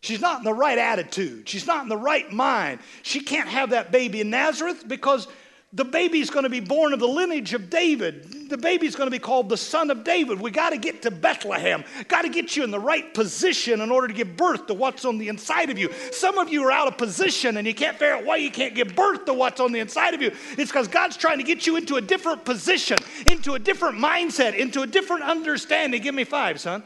[0.00, 1.48] She's not in the right attitude.
[1.48, 2.80] She's not in the right mind.
[3.02, 5.26] She can't have that baby in Nazareth because
[5.70, 8.48] the baby's going to be born of the lineage of David.
[8.48, 10.40] The baby's going to be called the son of David.
[10.40, 11.84] We got to get to Bethlehem.
[12.08, 15.04] Got to get you in the right position in order to give birth to what's
[15.04, 15.92] on the inside of you.
[16.10, 18.74] Some of you are out of position and you can't figure out why you can't
[18.74, 20.32] give birth to what's on the inside of you.
[20.56, 22.96] It's because God's trying to get you into a different position,
[23.30, 26.00] into a different mindset, into a different understanding.
[26.00, 26.82] Give me five, son.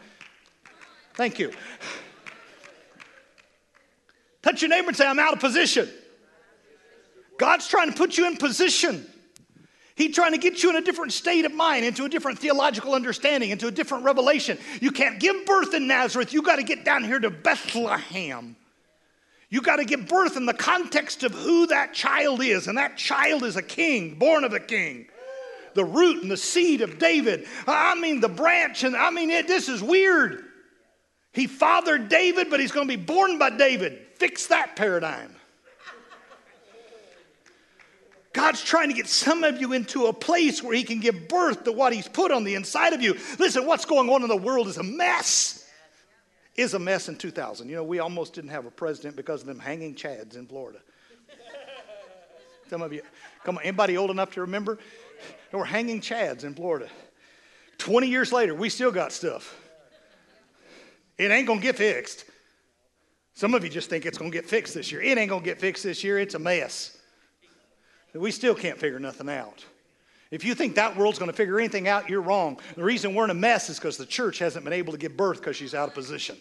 [1.14, 1.52] Thank you.
[4.42, 5.88] Touch your neighbor and say, I'm out of position.
[7.38, 9.06] God's trying to put you in position.
[9.94, 12.94] He's trying to get you in a different state of mind, into a different theological
[12.94, 14.58] understanding, into a different revelation.
[14.80, 16.32] You can't give birth in Nazareth.
[16.32, 18.56] You got to get down here to Bethlehem.
[19.50, 22.68] You got to give birth in the context of who that child is.
[22.68, 25.08] And that child is a king, born of a king.
[25.74, 27.46] The root and the seed of David.
[27.66, 28.84] I mean, the branch.
[28.84, 30.42] And I mean, it, this is weird.
[31.34, 33.98] He fathered David, but he's going to be born by David.
[34.16, 35.34] Fix that paradigm.
[38.32, 41.64] God's trying to get some of you into a place where He can give birth
[41.64, 43.16] to what He's put on the inside of you.
[43.38, 45.68] Listen, what's going on in the world is a mess.
[46.56, 47.68] Is a mess in 2000.
[47.68, 50.80] You know, we almost didn't have a president because of them hanging chads in Florida.
[52.68, 53.02] Some of you,
[53.44, 54.78] come on, anybody old enough to remember?
[55.50, 56.88] There were hanging chads in Florida.
[57.78, 59.58] 20 years later, we still got stuff.
[61.18, 62.24] It ain't gonna get fixed.
[63.34, 65.02] Some of you just think it's gonna get fixed this year.
[65.02, 66.96] It ain't gonna get fixed this year, it's a mess.
[68.14, 69.64] We still can't figure nothing out.
[70.30, 72.58] If you think that world's going to figure anything out, you're wrong.
[72.74, 75.16] The reason we're in a mess is because the church hasn't been able to give
[75.16, 76.36] birth because she's out of position.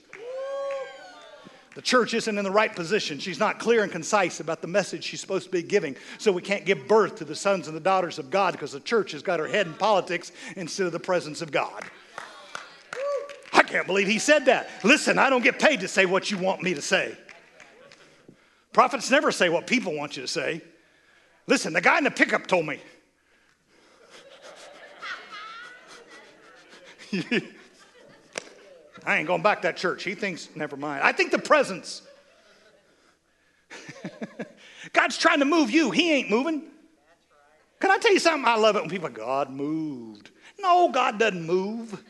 [1.76, 3.20] The church isn't in the right position.
[3.20, 5.96] She's not clear and concise about the message she's supposed to be giving.
[6.18, 8.82] So we can't give birth to the sons and the daughters of God because the
[8.82, 11.84] church has got her head in politics instead of the presence of God.
[13.54, 14.70] I can't believe he said that.
[14.84, 17.18] Listen, I don't get paid to say what you want me to say.
[18.74, 20.62] Prophets never say what people want you to say.
[21.48, 22.80] Listen, the guy in the pickup told me.
[29.06, 30.04] I ain't going back that church.
[30.04, 31.02] He thinks, never mind.
[31.04, 32.04] I think the presence.
[34.94, 35.92] God's trying to move you.
[35.92, 36.64] He ain't moving.
[37.80, 38.48] Can I tell you something?
[38.48, 40.30] I love it when people God moved.
[40.60, 42.04] No, God doesn't move.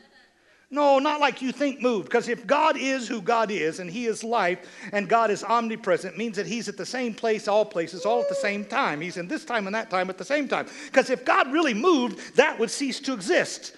[0.72, 2.06] No, not like you think moved.
[2.06, 6.16] Because if God is who God is and He is life and God is omnipresent,
[6.16, 9.02] means that He's at the same place, all places, all at the same time.
[9.02, 10.66] He's in this time and that time at the same time.
[10.86, 13.76] Because if God really moved, that would cease to exist.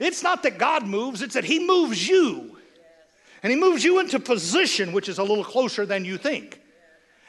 [0.00, 2.58] It's not that God moves, it's that He moves you.
[3.44, 6.59] And He moves you into position, which is a little closer than you think.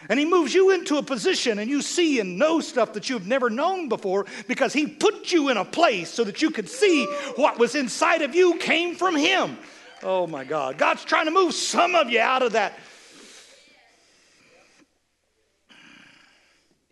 [0.09, 3.27] And he moves you into a position and you see and know stuff that you've
[3.27, 7.05] never known before because he put you in a place so that you could see
[7.35, 9.57] what was inside of you came from him.
[10.03, 10.77] Oh my God.
[10.77, 12.77] God's trying to move some of you out of that.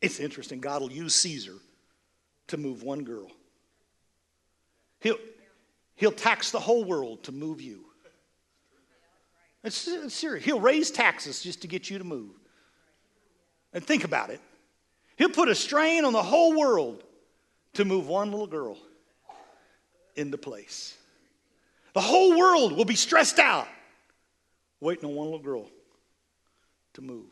[0.01, 0.59] It's interesting.
[0.59, 1.55] God will use Caesar
[2.47, 3.31] to move one girl.
[5.01, 5.17] He'll,
[5.95, 7.85] he'll tax the whole world to move you.
[9.63, 10.45] It's, it's serious.
[10.45, 12.38] He'll raise taxes just to get you to move.
[13.73, 14.41] And think about it.
[15.17, 17.03] He'll put a strain on the whole world
[17.73, 18.77] to move one little girl
[20.15, 20.95] into place.
[21.93, 23.67] The whole world will be stressed out
[24.79, 25.69] waiting on one little girl
[26.93, 27.29] to move.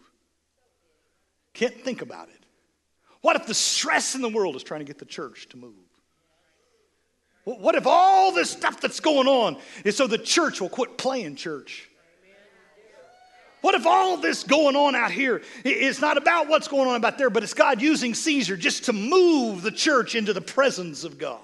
[1.54, 2.45] Can't think about it.
[3.21, 5.73] What if the stress in the world is trying to get the church to move?
[7.45, 11.38] What if all this stuff that's going on is so the church will quit playing
[11.38, 11.89] church?
[13.62, 17.17] What if all this going on out here is not about what's going on about
[17.17, 21.17] there, but it's God using Caesar just to move the church into the presence of
[21.17, 21.39] God?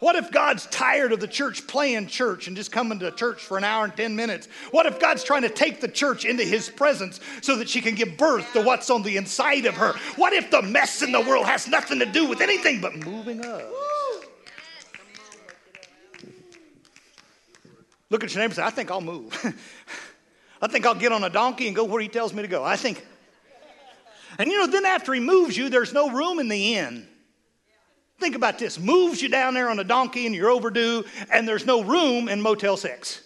[0.00, 3.58] What if God's tired of the church playing church and just coming to church for
[3.58, 4.48] an hour and 10 minutes?
[4.70, 7.94] What if God's trying to take the church into his presence so that she can
[7.94, 9.92] give birth to what's on the inside of her?
[10.16, 13.44] What if the mess in the world has nothing to do with anything but moving
[13.44, 13.62] us?
[18.08, 19.32] Look at your neighbor and say, I think I'll move.
[20.62, 22.64] I think I'll get on a donkey and go where he tells me to go.
[22.64, 23.06] I think.
[24.38, 27.06] And you know, then after he moves you, there's no room in the inn
[28.20, 31.64] Think about this moves you down there on a donkey and you're overdue, and there's
[31.64, 33.22] no room in Motel 6.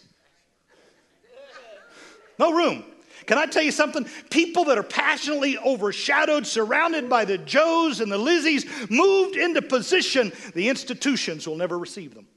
[2.38, 2.84] No room.
[3.26, 4.06] Can I tell you something?
[4.30, 10.32] People that are passionately overshadowed, surrounded by the Joes and the Lizzies, moved into position,
[10.54, 12.28] the institutions will never receive them.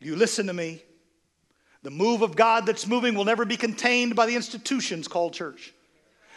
[0.00, 0.82] You listen to me.
[1.84, 5.72] The move of God that's moving will never be contained by the institutions called church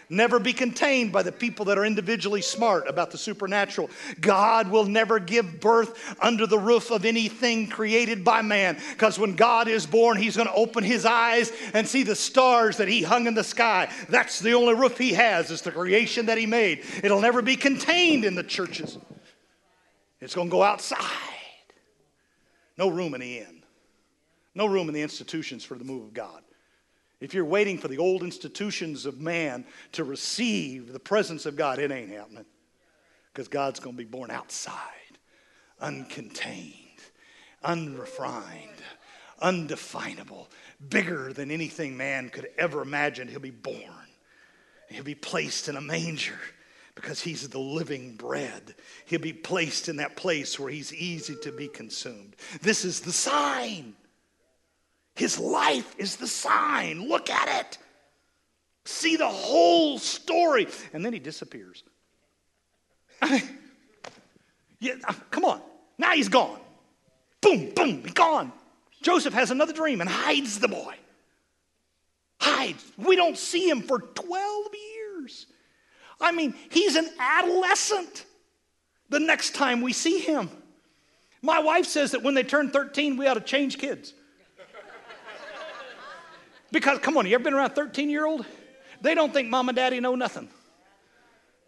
[0.10, 3.89] never be contained by the people that are individually smart about the supernatural.
[4.20, 9.36] God will never give birth under the roof of anything created by man because when
[9.36, 13.02] God is born, he's going to open his eyes and see the stars that he
[13.02, 13.91] hung in the sky.
[14.10, 16.84] That's the only roof he has, is the creation that he made.
[17.04, 18.98] It'll never be contained in the churches,
[20.20, 21.06] it's going to go outside.
[22.78, 23.57] No room in the inn,
[24.58, 26.41] no room in the institutions for the move of God.
[27.20, 31.80] If you're waiting for the old institutions of man to receive the presence of God,
[31.80, 32.45] it ain't happening.
[33.32, 34.74] Because God's going to be born outside,
[35.82, 36.74] uncontained,
[37.64, 38.82] unrefined,
[39.41, 40.49] undefinable,
[40.89, 43.28] bigger than anything man could ever imagine.
[43.28, 43.76] He'll be born.
[44.89, 46.39] He'll be placed in a manger
[46.95, 48.74] because he's the living bread.
[49.05, 52.36] He'll be placed in that place where he's easy to be consumed.
[52.62, 53.95] This is the sign.
[55.18, 57.09] His life is the sign.
[57.09, 57.78] Look at it.
[58.86, 60.68] See the whole story.
[60.93, 61.84] And then he disappears.
[64.80, 65.59] yeah, uh, come on.
[65.97, 66.59] Now he's gone.
[67.41, 68.51] Boom, boom, he's gone.
[69.01, 70.95] Joseph has another dream and hides the boy.
[72.39, 72.84] Hides.
[72.97, 75.47] We don't see him for 12 years.
[76.22, 78.26] I mean, he's an adolescent
[79.09, 80.51] the next time we see him.
[81.41, 84.13] My wife says that when they turn 13, we ought to change kids.
[86.72, 88.45] Because, come on, you ever been around 13 year old?
[89.01, 90.49] They don't think mom and daddy know nothing.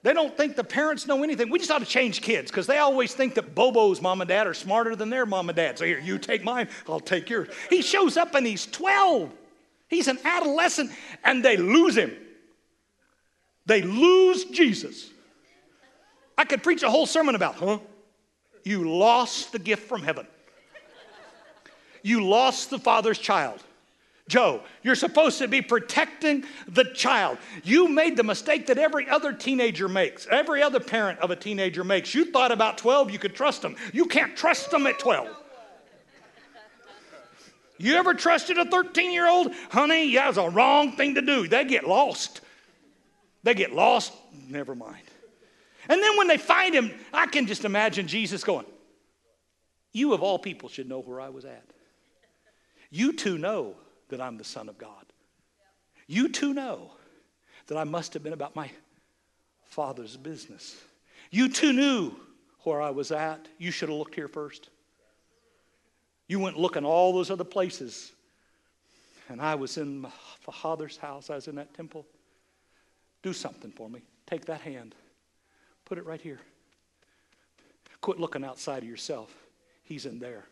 [0.01, 1.49] They don't think the parents know anything.
[1.49, 4.47] We just ought to change kids because they always think that Bobo's mom and dad
[4.47, 5.77] are smarter than their mom and dad.
[5.77, 7.49] So here, you take mine, I'll take yours.
[7.69, 9.29] He shows up and he's 12.
[9.89, 10.91] He's an adolescent
[11.23, 12.15] and they lose him.
[13.65, 15.09] They lose Jesus.
[16.37, 17.79] I could preach a whole sermon about, huh?
[18.63, 20.25] You lost the gift from heaven.
[22.01, 23.61] You lost the Father's child.
[24.29, 27.39] Joe, you're supposed to be protecting the child.
[27.63, 31.83] You made the mistake that every other teenager makes, every other parent of a teenager
[31.83, 32.13] makes.
[32.13, 33.75] You thought about 12, you could trust them.
[33.91, 35.27] You can't trust them at 12.
[37.79, 39.51] You ever trusted a 13 year old?
[39.71, 41.47] Honey, that's a wrong thing to do.
[41.47, 42.41] They get lost.
[43.41, 44.13] They get lost.
[44.47, 45.01] Never mind.
[45.87, 48.67] And then when they find him, I can just imagine Jesus going,
[49.91, 51.65] You of all people should know where I was at.
[52.91, 53.75] You two know
[54.09, 55.05] that I'm the Son of God.
[56.07, 56.91] You too know
[57.67, 58.69] that I must have been about my
[59.63, 60.75] Father's business.
[61.31, 62.13] You too knew
[62.63, 63.47] where I was at.
[63.57, 64.69] You should have looked here first.
[66.27, 68.11] You went looking all those other places.
[69.29, 70.11] And I was in my
[70.51, 72.05] Father's house, I was in that temple.
[73.21, 74.01] Do something for me.
[74.25, 74.95] Take that hand,
[75.85, 76.39] put it right here.
[78.01, 79.35] Quit looking outside of yourself.
[79.83, 80.45] He's in there.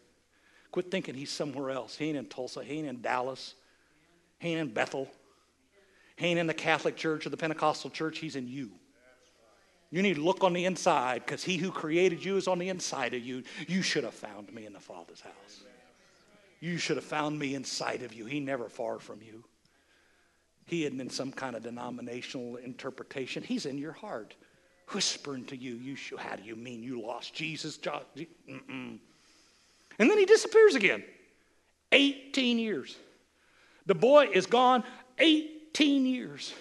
[0.71, 1.97] Quit thinking he's somewhere else.
[1.97, 2.63] He ain't in Tulsa.
[2.63, 3.55] He ain't in Dallas.
[4.39, 5.09] He ain't in Bethel.
[6.15, 8.19] He ain't in the Catholic Church or the Pentecostal Church.
[8.19, 8.71] He's in you.
[9.89, 12.69] You need to look on the inside because he who created you is on the
[12.69, 13.43] inside of you.
[13.67, 15.63] You should have found me in the Father's house.
[16.59, 18.25] You should have found me inside of you.
[18.25, 19.45] He never far from you.
[20.65, 23.43] He isn't in some kind of denominational interpretation.
[23.43, 24.35] He's in your heart,
[24.89, 25.75] whispering to you.
[25.75, 27.77] You should, how do you mean you lost Jesus?
[27.77, 28.99] Mm-mm.
[29.99, 31.03] And then he disappears again.
[31.91, 32.95] 18 years.
[33.85, 34.83] The boy is gone
[35.19, 36.53] 18 years.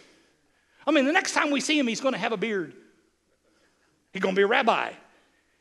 [0.86, 2.74] I mean, the next time we see him, he's going to have a beard.
[4.12, 4.92] He's going to be a rabbi.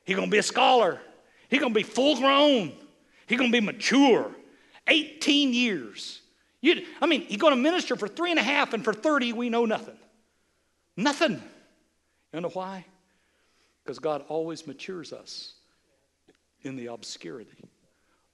[0.05, 1.01] He's going to be a scholar.
[1.49, 2.71] He's going to be full grown.
[3.27, 4.31] He's going to be mature.
[4.87, 6.21] 18 years.
[6.61, 9.33] You, I mean, he's going to minister for three and a half, and for 30,
[9.33, 9.97] we know nothing.
[10.95, 11.41] Nothing.
[12.33, 12.85] You know why?
[13.83, 15.53] Because God always matures us
[16.65, 17.63] in the obscurity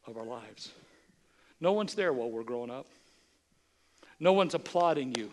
[0.08, 0.72] of our lives.
[1.60, 2.88] No one's there while we're growing up.
[4.20, 5.32] No one's applauding you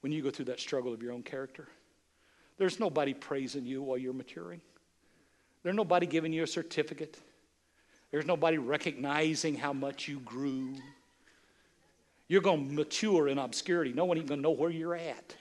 [0.00, 1.68] when you go through that struggle of your own character.
[2.56, 4.60] There's nobody praising you while you're maturing.
[5.62, 7.18] There's nobody giving you a certificate.
[8.10, 10.74] There's nobody recognizing how much you grew.
[12.28, 13.92] You're going to mature in obscurity.
[13.92, 15.34] No one even going to know where you're at.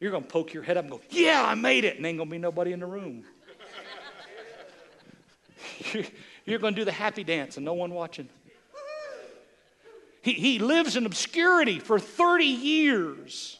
[0.00, 1.96] You're going to poke your head up and go, Yeah, I made it.
[1.96, 3.24] And ain't going to be nobody in the room.
[6.44, 8.28] You're going to do the happy dance and no one watching.
[10.22, 13.58] He, he lives in obscurity for 30 years.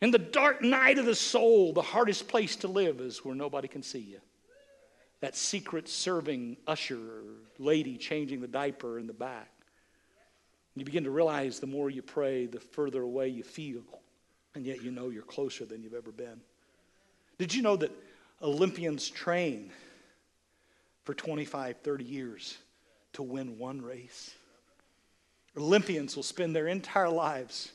[0.00, 3.68] In the dark night of the soul, the hardest place to live is where nobody
[3.68, 4.20] can see you.
[5.20, 7.22] that secret serving usher or
[7.58, 9.50] lady changing the diaper in the back.
[10.76, 13.82] You begin to realize the more you pray, the further away you feel,
[14.54, 16.40] and yet you know you're closer than you've ever been.
[17.38, 17.92] Did you know that
[18.42, 19.70] Olympians train
[21.04, 22.58] for 25, 30 years
[23.12, 24.34] to win one race?
[25.56, 27.72] Olympians will spend their entire lives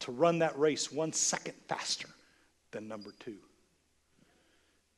[0.00, 2.08] to run that race one second faster
[2.72, 3.36] than number two.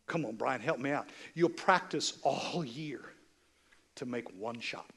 [0.06, 1.08] Come on, Brian, help me out.
[1.34, 3.02] You'll practice all year
[3.96, 4.90] to make one shot.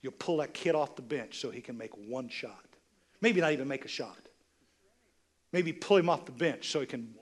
[0.00, 2.64] You'll pull that kid off the bench so he can make one shot.
[3.20, 4.18] Maybe not even make a shot.
[5.52, 7.14] Maybe pull him off the bench so he can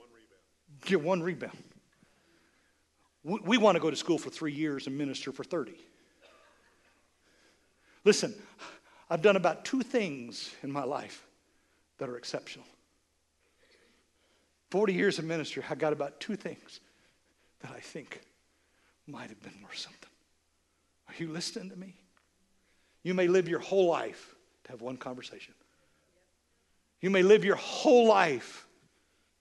[0.85, 1.57] get one rebound.
[3.23, 5.73] We, we want to go to school for three years and minister for 30.
[8.03, 8.33] Listen,
[9.09, 11.25] I've done about two things in my life
[11.99, 12.65] that are exceptional.
[14.71, 16.79] 40 years of ministry, I got about two things
[17.59, 18.21] that I think
[19.05, 20.09] might have been worth something.
[21.09, 21.93] Are you listening to me?
[23.03, 25.53] You may live your whole life to have one conversation.
[27.01, 28.67] You may live your whole life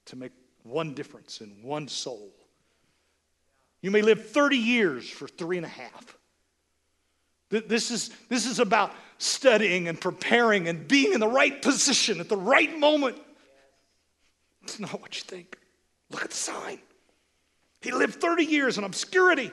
[0.06, 0.32] to make
[0.64, 2.30] one difference in one soul.
[3.82, 6.16] You may live 30 years for three and a half.
[7.50, 12.28] This is, this is about studying and preparing and being in the right position at
[12.28, 13.18] the right moment.
[14.62, 15.58] It's not what you think.
[16.10, 16.78] Look at the sign.
[17.80, 19.50] He lived 30 years in obscurity.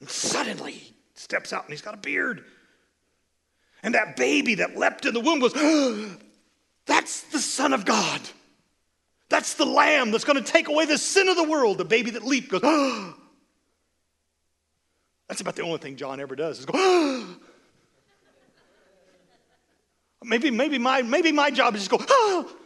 [0.00, 2.44] And suddenly he steps out and he's got a beard.
[3.82, 6.16] And that baby that leapt in the womb was, oh,
[6.86, 8.20] that's the Son of God.
[9.28, 11.78] That's the Lamb that's going to take away the sin of the world.
[11.78, 13.14] The baby that leaped goes, oh.
[15.28, 17.36] That's about the only thing John ever does is go, oh.
[20.24, 22.56] Maybe, maybe, my, maybe my job is just go, oh.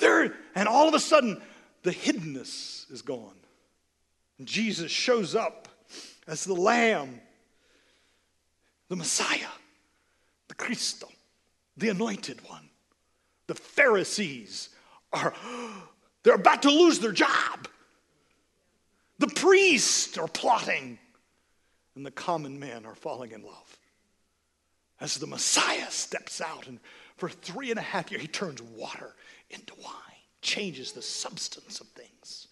[0.00, 1.40] There, and all of a sudden,
[1.82, 3.36] the hiddenness is gone.
[4.38, 5.68] And Jesus shows up
[6.26, 7.20] as the Lamb,
[8.88, 9.46] the Messiah,
[10.48, 11.08] the Christo,
[11.76, 12.68] the anointed one.
[13.46, 14.70] The Pharisees
[15.12, 15.34] are,
[16.22, 17.68] they're about to lose their job.
[19.18, 20.98] The priests are plotting,
[21.94, 23.78] and the common men are falling in love
[25.00, 26.80] as the Messiah steps out and
[27.16, 29.14] for three and a half years he turns water
[29.50, 29.92] into wine,
[30.40, 32.48] changes the substance of things,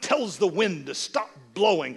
[0.00, 1.96] tells the wind to stop blowing,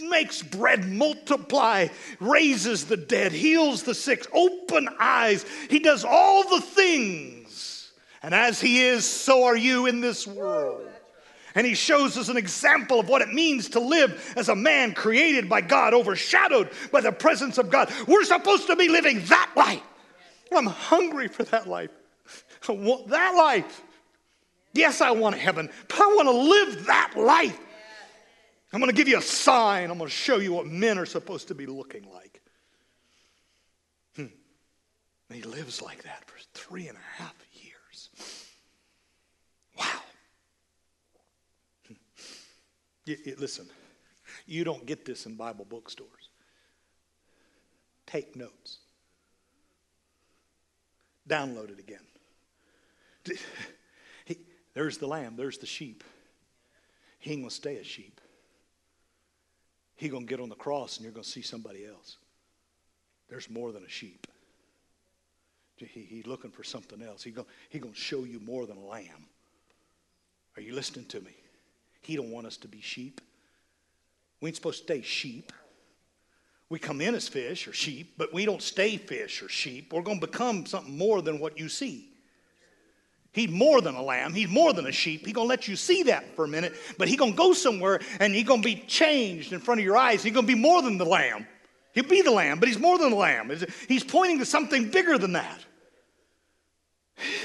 [0.00, 1.88] makes bread multiply,
[2.20, 5.44] raises the dead, heals the sick, open eyes.
[5.68, 7.92] He does all the things.
[8.22, 10.88] And as he is, so are you in this world.
[11.54, 14.94] And he shows us an example of what it means to live as a man
[14.94, 17.92] created by God, overshadowed by the presence of God.
[18.06, 19.82] We're supposed to be living that life.
[20.50, 21.90] I'm hungry for that life.
[22.68, 23.82] I want that life.
[24.72, 27.58] Yes, I want heaven, but I want to live that life.
[28.72, 29.90] I'm going to give you a sign.
[29.90, 32.40] I'm going to show you what men are supposed to be looking like.
[34.16, 34.26] Hmm.
[35.28, 38.08] And he lives like that for three and a half years.
[39.78, 40.00] Wow.
[43.04, 43.66] You, you, listen,
[44.46, 46.30] you don't get this in Bible bookstores.
[48.06, 48.78] Take notes.
[51.28, 51.98] Download it again.
[54.24, 54.38] He,
[54.72, 56.04] there's the lamb, there's the sheep.
[57.18, 58.20] He ain't gonna stay a sheep.
[60.02, 62.16] He gonna get on the cross and you're gonna see somebody else.
[63.28, 64.26] There's more than a sheep.
[65.76, 67.22] He, he's looking for something else.
[67.22, 69.28] He gonna, he gonna show you more than a lamb.
[70.56, 71.36] Are you listening to me?
[72.00, 73.20] He don't want us to be sheep.
[74.40, 75.52] We ain't supposed to stay sheep.
[76.68, 79.92] We come in as fish or sheep, but we don't stay fish or sheep.
[79.92, 82.11] We're going to become something more than what you see.
[83.32, 84.34] He's more than a lamb.
[84.34, 85.24] He's more than a sheep.
[85.24, 87.54] He's going to let you see that for a minute, but he's going to go
[87.54, 90.22] somewhere and he's going to be changed in front of your eyes.
[90.22, 91.46] He's going to be more than the lamb.
[91.94, 93.50] He'll be the lamb, but he's more than the lamb.
[93.88, 95.60] He's pointing to something bigger than that.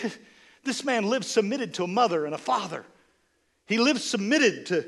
[0.63, 2.85] this man lives submitted to a mother and a father.
[3.65, 4.85] He lives submitted to,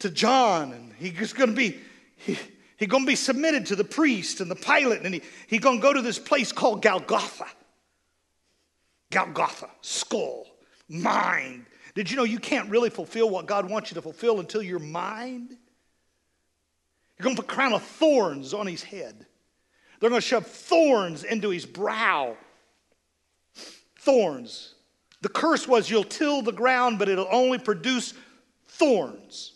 [0.00, 1.78] to John, and he's going to be.
[2.16, 2.38] He,
[2.78, 5.78] He's going to be submitted to the priest and the Pilate, and he, he's going
[5.78, 7.46] to go to this place called Golgotha.
[9.10, 10.46] Golgotha, skull,
[10.88, 11.66] mind.
[11.94, 14.78] Did you know you can't really fulfill what God wants you to fulfill until your
[14.78, 15.56] mind?
[17.18, 19.26] You're going to put a crown of thorns on his head.
[19.98, 22.36] They're going to shove thorns into his brow.
[23.98, 24.74] Thorns.
[25.22, 28.14] The curse was you'll till the ground, but it'll only produce
[28.68, 29.54] thorns.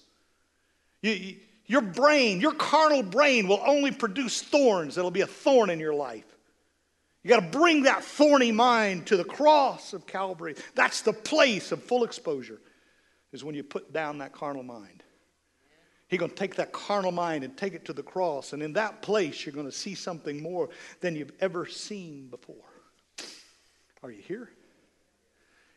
[1.00, 1.36] You, you,
[1.66, 4.98] your brain, your carnal brain, will only produce thorns.
[4.98, 6.31] It'll be a thorn in your life.
[7.22, 10.56] You got to bring that thorny mind to the cross of Calvary.
[10.74, 12.60] That's the place of full exposure.
[13.32, 15.02] is when you put down that carnal mind.
[16.08, 18.52] He's going to take that carnal mind and take it to the cross.
[18.52, 20.68] And in that place, you're going to see something more
[21.00, 22.56] than you've ever seen before.
[24.02, 24.50] Are you here?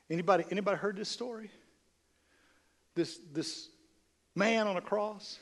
[0.09, 1.51] Anybody, anybody heard this story?
[2.95, 3.69] This, this
[4.35, 5.39] man on a cross?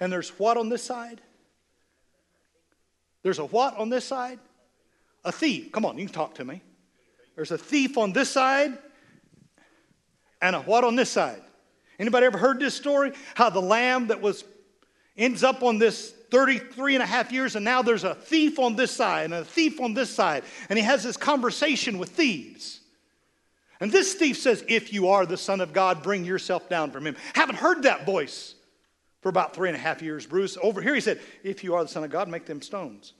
[0.00, 1.20] And there's what on this side?
[3.22, 4.38] There's a what on this side?
[5.24, 5.72] A thief.
[5.72, 6.62] Come on, you can talk to me.
[7.36, 8.76] There's a thief on this side
[10.40, 11.42] and a what on this side?
[11.98, 13.12] Anybody ever heard this story?
[13.34, 14.44] How the lamb that was
[15.16, 18.74] ends up on this 33 and a half years, and now there's a thief on
[18.74, 20.44] this side and a thief on this side.
[20.68, 22.80] And he has this conversation with thieves.
[23.80, 27.06] And this thief says, If you are the Son of God, bring yourself down from
[27.06, 27.16] him.
[27.34, 28.54] Haven't heard that voice
[29.20, 30.56] for about three and a half years, Bruce.
[30.60, 33.12] Over here, he said, If you are the Son of God, make them stones.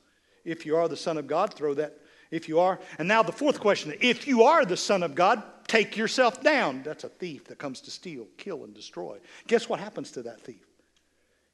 [0.45, 1.99] If you are the Son of God, throw that.
[2.30, 2.80] If you are.
[2.99, 6.82] And now the fourth question if you are the Son of God, take yourself down.
[6.82, 9.18] That's a thief that comes to steal, kill, and destroy.
[9.47, 10.66] Guess what happens to that thief?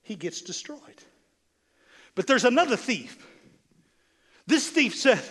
[0.02, 0.80] He gets destroyed.
[2.14, 3.26] But there's another thief.
[4.46, 5.22] This thief said,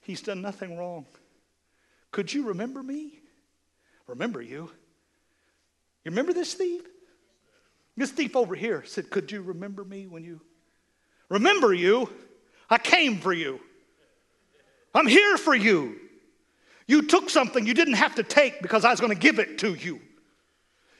[0.00, 1.06] He's done nothing wrong.
[2.10, 3.20] Could you remember me?
[4.06, 4.70] Remember you?
[6.04, 6.82] You remember this thief?
[7.96, 10.40] This thief over here said, Could you remember me when you
[11.28, 12.08] remember you?
[12.70, 13.60] I came for you.
[14.94, 15.96] I'm here for you.
[16.86, 19.58] You took something you didn't have to take because I was going to give it
[19.58, 20.00] to you.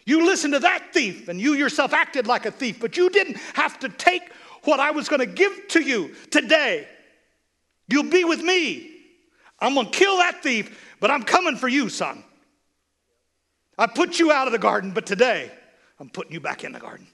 [0.04, 3.36] You listened to that thief and you yourself acted like a thief, but you didn't
[3.54, 4.32] have to take
[4.64, 6.86] what I was going to give to you today.
[7.88, 8.90] You'll be with me.
[9.60, 12.22] I'm going to kill that thief, but I'm coming for you, son.
[13.76, 15.50] I put you out of the garden, but today
[16.00, 17.06] I'm putting you back in the garden.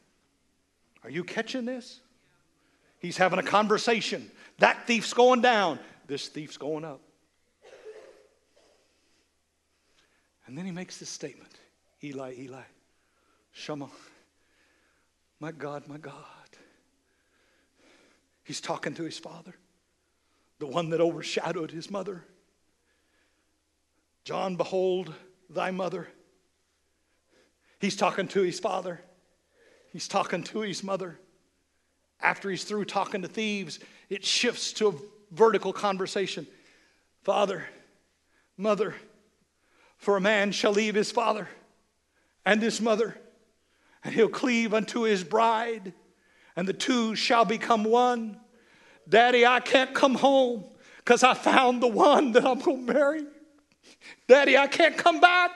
[1.03, 2.01] Are you catching this?
[2.99, 4.31] He's having a conversation.
[4.59, 7.01] That thief's going down, this thief's going up.
[10.47, 11.51] And then he makes this statement
[12.03, 12.63] Eli, Eli,
[13.53, 13.87] Shema,
[15.41, 16.15] my God, my God.
[18.45, 19.55] He's talking to his father,
[20.59, 22.25] the one that overshadowed his mother.
[24.25, 25.15] John, behold
[25.49, 26.09] thy mother.
[27.81, 29.01] He's talking to his father.
[29.93, 31.19] He's talking to his mother.
[32.21, 34.95] After he's through talking to thieves, it shifts to a
[35.33, 36.47] vertical conversation.
[37.23, 37.65] Father,
[38.57, 38.95] mother,
[39.97, 41.49] for a man shall leave his father
[42.45, 43.17] and his mother,
[44.03, 45.93] and he'll cleave unto his bride,
[46.57, 48.39] and the two shall become one.
[49.09, 50.65] Daddy, I can't come home
[50.99, 53.23] because I found the one that I'm going to marry.
[54.29, 55.51] Daddy, I can't come back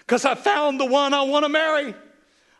[0.00, 1.94] because I found the one I want to marry.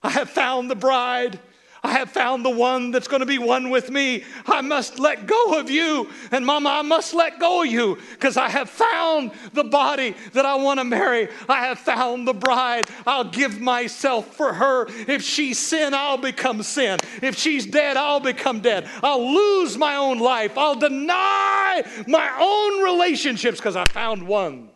[0.03, 1.39] I have found the bride.
[1.87, 4.24] I have found the one that's going to be one with me.
[4.45, 6.11] I must let go of you.
[6.32, 10.45] And mama, I must let go of you because I have found the body that
[10.45, 11.28] I want to marry.
[11.49, 12.87] I have found the bride.
[13.07, 14.89] I'll give myself for her.
[15.07, 16.99] If she's sin, I'll become sin.
[17.22, 18.91] If she's dead, I'll become dead.
[19.01, 20.59] I'll lose my own life.
[20.59, 24.70] I'll deny my own relationships because I found one.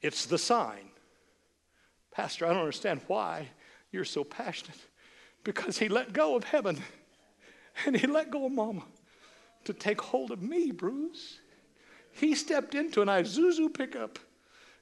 [0.00, 0.88] It's the sign.
[2.12, 3.48] Pastor, I don't understand why
[3.94, 4.78] you're so passionate
[5.44, 6.82] because he let go of heaven
[7.86, 8.82] and he let go of mama
[9.64, 11.38] to take hold of me, Bruce.
[12.12, 14.18] He stepped into an Isuzu pickup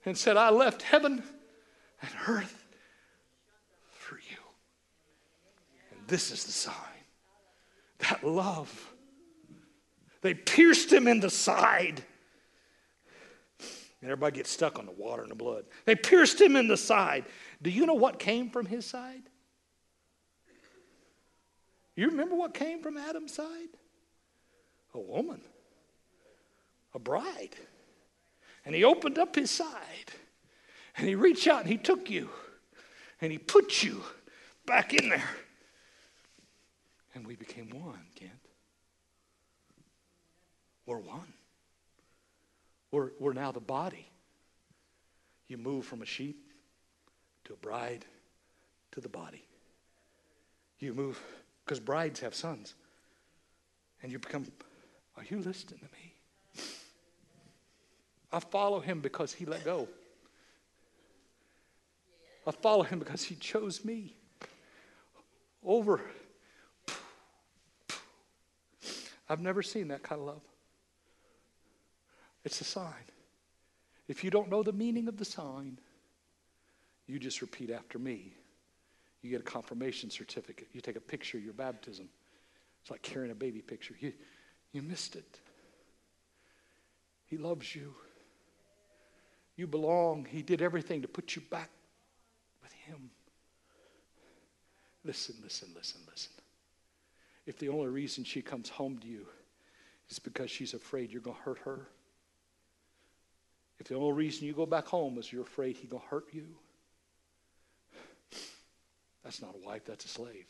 [0.05, 1.23] and said, I left heaven
[2.01, 2.65] and earth
[3.91, 4.37] for you.
[5.93, 6.75] And this is the sign
[7.99, 8.93] that love.
[10.23, 12.03] They pierced him in the side.
[14.01, 15.65] And everybody gets stuck on the water and the blood.
[15.85, 17.25] They pierced him in the side.
[17.63, 19.23] Do you know what came from his side?
[21.95, 23.69] You remember what came from Adam's side?
[24.95, 25.41] A woman,
[26.95, 27.55] a bride.
[28.65, 30.13] And he opened up his side
[30.97, 32.29] and he reached out and he took you
[33.21, 34.03] and he put you
[34.67, 35.31] back in there.
[37.15, 38.33] And we became one, Kent.
[40.87, 41.33] We're one.
[42.91, 44.09] We're, we're now the body.
[45.47, 46.49] You move from a sheep
[47.53, 48.05] a bride
[48.93, 49.45] to the body.
[50.79, 51.21] You move
[51.65, 52.75] because brides have sons.
[54.03, 54.45] And you become,
[55.17, 56.15] are you listening to me?
[58.33, 59.87] I follow him because he let go.
[62.47, 64.17] I follow him because he chose me
[65.65, 66.01] over.
[69.29, 70.43] I've never seen that kind of love.
[72.45, 72.93] It's a sign.
[74.09, 75.79] If you don't know the meaning of the sign,
[77.13, 78.33] you just repeat after me.
[79.21, 80.69] You get a confirmation certificate.
[80.73, 82.09] You take a picture of your baptism.
[82.81, 83.95] It's like carrying a baby picture.
[84.01, 84.15] You,
[84.73, 85.39] you missed it.
[87.27, 87.95] He loves you.
[89.57, 90.27] You belong.
[90.29, 91.69] He did everything to put you back
[92.63, 93.11] with Him.
[95.05, 96.33] Listen, listen, listen, listen.
[97.45, 99.27] If the only reason she comes home to you
[100.09, 101.89] is because she's afraid you're going to hurt her,
[103.79, 106.29] if the only reason you go back home is you're afraid he's going to hurt
[106.33, 106.47] you,
[109.25, 110.47] that's not a wife, that's a slave.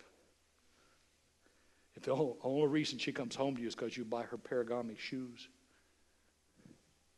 [1.94, 2.12] If the
[2.42, 5.48] only reason she comes home to you is because you buy her Ferragamo shoes,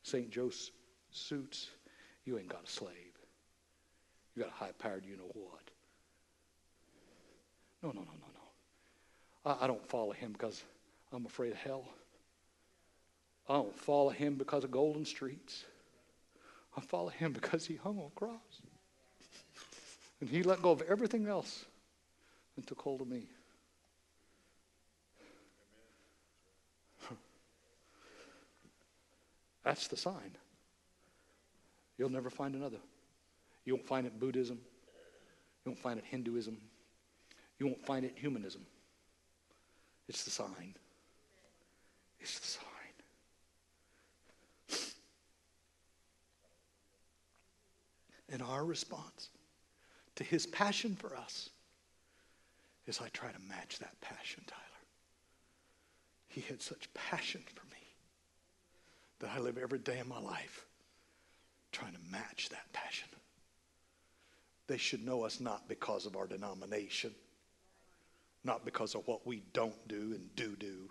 [0.02, 0.30] St.
[0.30, 0.72] Joe's
[1.10, 1.70] suits,
[2.24, 2.94] you ain't got a slave.
[4.34, 5.70] You got a high powered you know what.
[7.82, 9.52] No, no, no, no, no.
[9.52, 10.64] I, I don't follow him because
[11.12, 11.84] I'm afraid of hell.
[13.48, 15.64] I don't follow him because of golden streets.
[16.76, 18.62] I follow him because he hung on a cross.
[20.24, 21.66] And he let go of everything else
[22.56, 23.26] and took hold of me.
[29.64, 30.34] That's the sign.
[31.98, 32.78] You'll never find another.
[33.66, 34.58] You won't find it Buddhism.
[35.66, 36.56] You won't find it in Hinduism.
[37.58, 38.64] You won't find it humanism.
[40.08, 40.74] It's the sign.
[42.18, 42.62] It's the sign.
[48.32, 49.28] And our response
[50.16, 51.50] to his passion for us
[52.86, 54.60] is I try to match that passion, Tyler.
[56.28, 57.82] He had such passion for me
[59.20, 60.66] that I live every day of my life
[61.72, 63.08] trying to match that passion.
[64.66, 67.14] They should know us not because of our denomination,
[68.44, 70.90] not because of what we don't do and do do.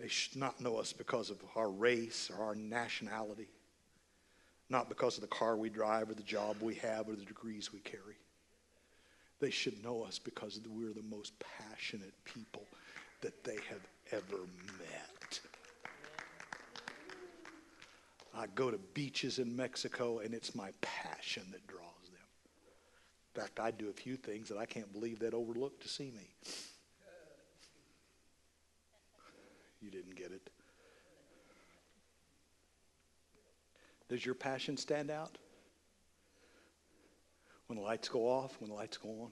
[0.00, 3.48] They should not know us because of our race or our nationality,
[4.72, 7.72] not because of the car we drive or the job we have or the degrees
[7.72, 8.16] we carry.
[9.38, 12.64] They should know us because we're the most passionate people
[13.20, 14.40] that they have ever
[14.78, 15.40] met.
[18.34, 22.24] I go to beaches in Mexico, and it's my passion that draws them.
[23.34, 26.10] In fact, I do a few things that I can't believe they'd overlook to see
[26.10, 26.30] me.
[29.82, 30.51] You didn't get it.
[34.12, 35.38] Does your passion stand out?
[37.66, 39.30] When the lights go off, when the lights go on?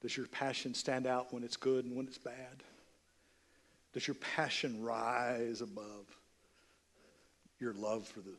[0.00, 2.62] Does your passion stand out when it's good and when it's bad?
[3.92, 6.06] Does your passion rise above?
[7.58, 8.34] your love for the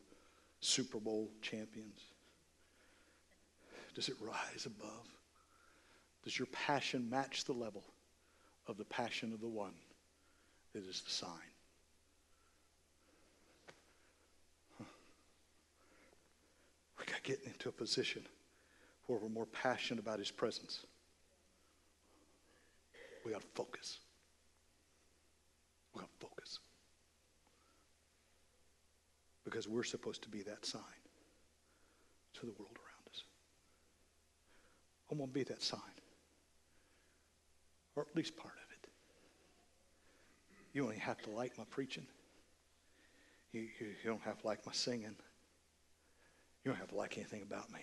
[0.60, 2.02] Super Bowl champions?
[3.96, 5.08] Does it rise above?
[6.24, 7.84] Does your passion match the level
[8.68, 9.74] of the passion of the one
[10.74, 11.30] that is the sign?
[17.08, 18.24] We got getting into a position
[19.06, 20.86] where we're more passionate about his presence.
[23.26, 24.00] We got to focus.
[25.94, 26.60] We got to focus
[29.48, 30.82] because we're supposed to be that sign
[32.34, 33.24] to the world around us.
[35.10, 35.80] I'm going to be that sign,
[37.96, 38.90] or at least part of it.
[40.74, 42.06] You only have to like my preaching.
[43.54, 45.16] You, you, you don't have to like my singing.
[46.68, 47.80] You don't have to like anything about me.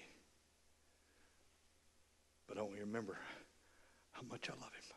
[2.47, 3.16] But I only remember
[4.12, 4.97] how much I love him.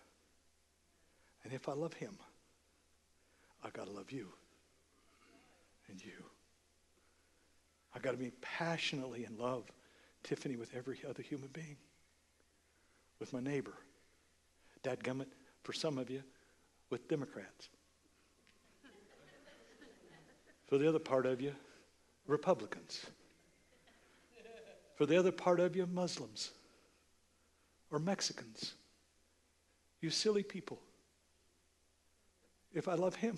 [1.45, 2.17] And if I love him,
[3.63, 4.27] I got to love you
[5.89, 6.21] and you.
[7.95, 9.63] I've got to be passionately in love,
[10.21, 11.77] Tiffany, with every other human being,
[13.21, 13.75] with my neighbor.
[14.83, 15.27] Dadgummit,
[15.63, 16.23] for some of you,
[16.89, 17.69] with Democrats.
[20.65, 21.53] For the other part of you,
[22.27, 23.05] Republicans.
[24.97, 26.51] For the other part of you, Muslims
[27.91, 28.73] or Mexicans.
[30.01, 30.79] You silly people.
[32.73, 33.37] If I love him,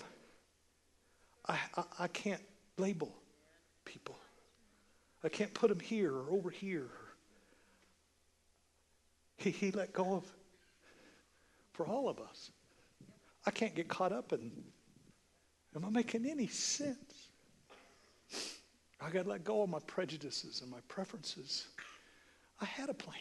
[1.46, 2.42] I, I, I can't
[2.78, 3.14] label
[3.84, 4.18] people.
[5.22, 6.88] I can't put him here or over here.
[9.36, 10.24] He, he let go of
[11.74, 12.50] for all of us.
[13.46, 14.50] I can't get caught up in,
[15.76, 17.09] am I making any sense?
[19.00, 21.68] I got to let go of my prejudices and my preferences.
[22.60, 23.16] I had a plan.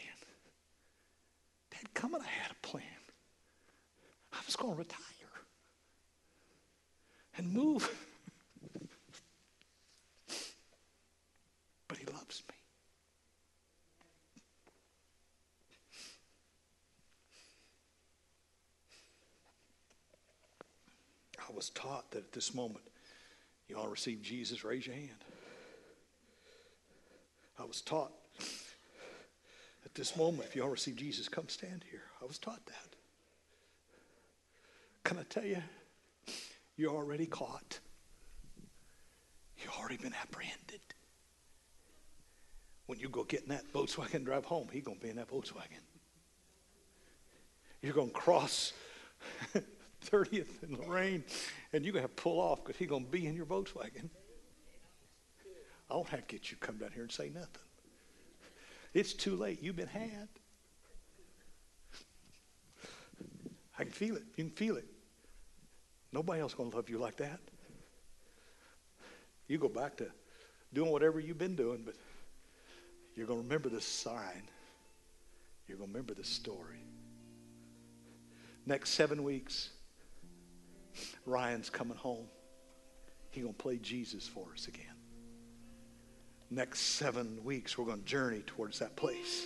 [1.72, 2.84] Dad, coming, I had a plan.
[4.34, 5.00] I was going to retire
[7.38, 7.90] and move.
[11.88, 12.56] But he loves me.
[21.40, 22.84] I was taught that at this moment,
[23.68, 25.10] you all receive Jesus, raise your hand.
[27.60, 28.12] I was taught
[29.86, 32.03] at this moment, if you don't receive Jesus, come stand here.
[32.22, 32.95] I was taught that.
[35.03, 35.62] Can I tell you,
[36.78, 37.80] you're already caught.
[39.57, 40.82] You've already been apprehended.
[42.86, 45.18] When you go get in that Volkswagen and drive home, he's going to be in
[45.18, 45.84] that Volkswagen.
[47.82, 48.74] You're going to cross
[50.05, 51.24] 30th in Lorraine,
[51.74, 53.45] and you're going to have to pull off because he's going to be in your
[53.45, 54.10] Volkswagen.
[55.90, 57.50] I don't have to get you come down here and say nothing.
[58.94, 59.62] It's too late.
[59.62, 60.28] You've been had.
[63.78, 64.24] I can feel it.
[64.36, 64.86] You can feel it.
[66.12, 67.40] Nobody else going to love you like that.
[69.48, 70.08] You go back to
[70.74, 71.96] doing whatever you've been doing, but
[73.16, 74.44] you're going to remember this sign.
[75.68, 76.84] You're going to remember this story.
[78.66, 79.70] Next seven weeks,
[81.26, 82.28] Ryan's coming home.
[83.32, 84.99] He's going to play Jesus for us again.
[86.52, 89.45] Next seven weeks, we're going to journey towards that place.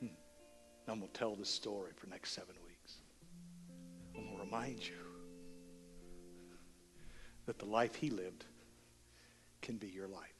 [0.00, 0.06] Hmm.
[0.86, 2.98] I'm going to tell this story for next seven weeks.
[4.14, 4.94] I'm going to remind you
[7.46, 8.44] that the life he lived
[9.60, 10.35] can be your life.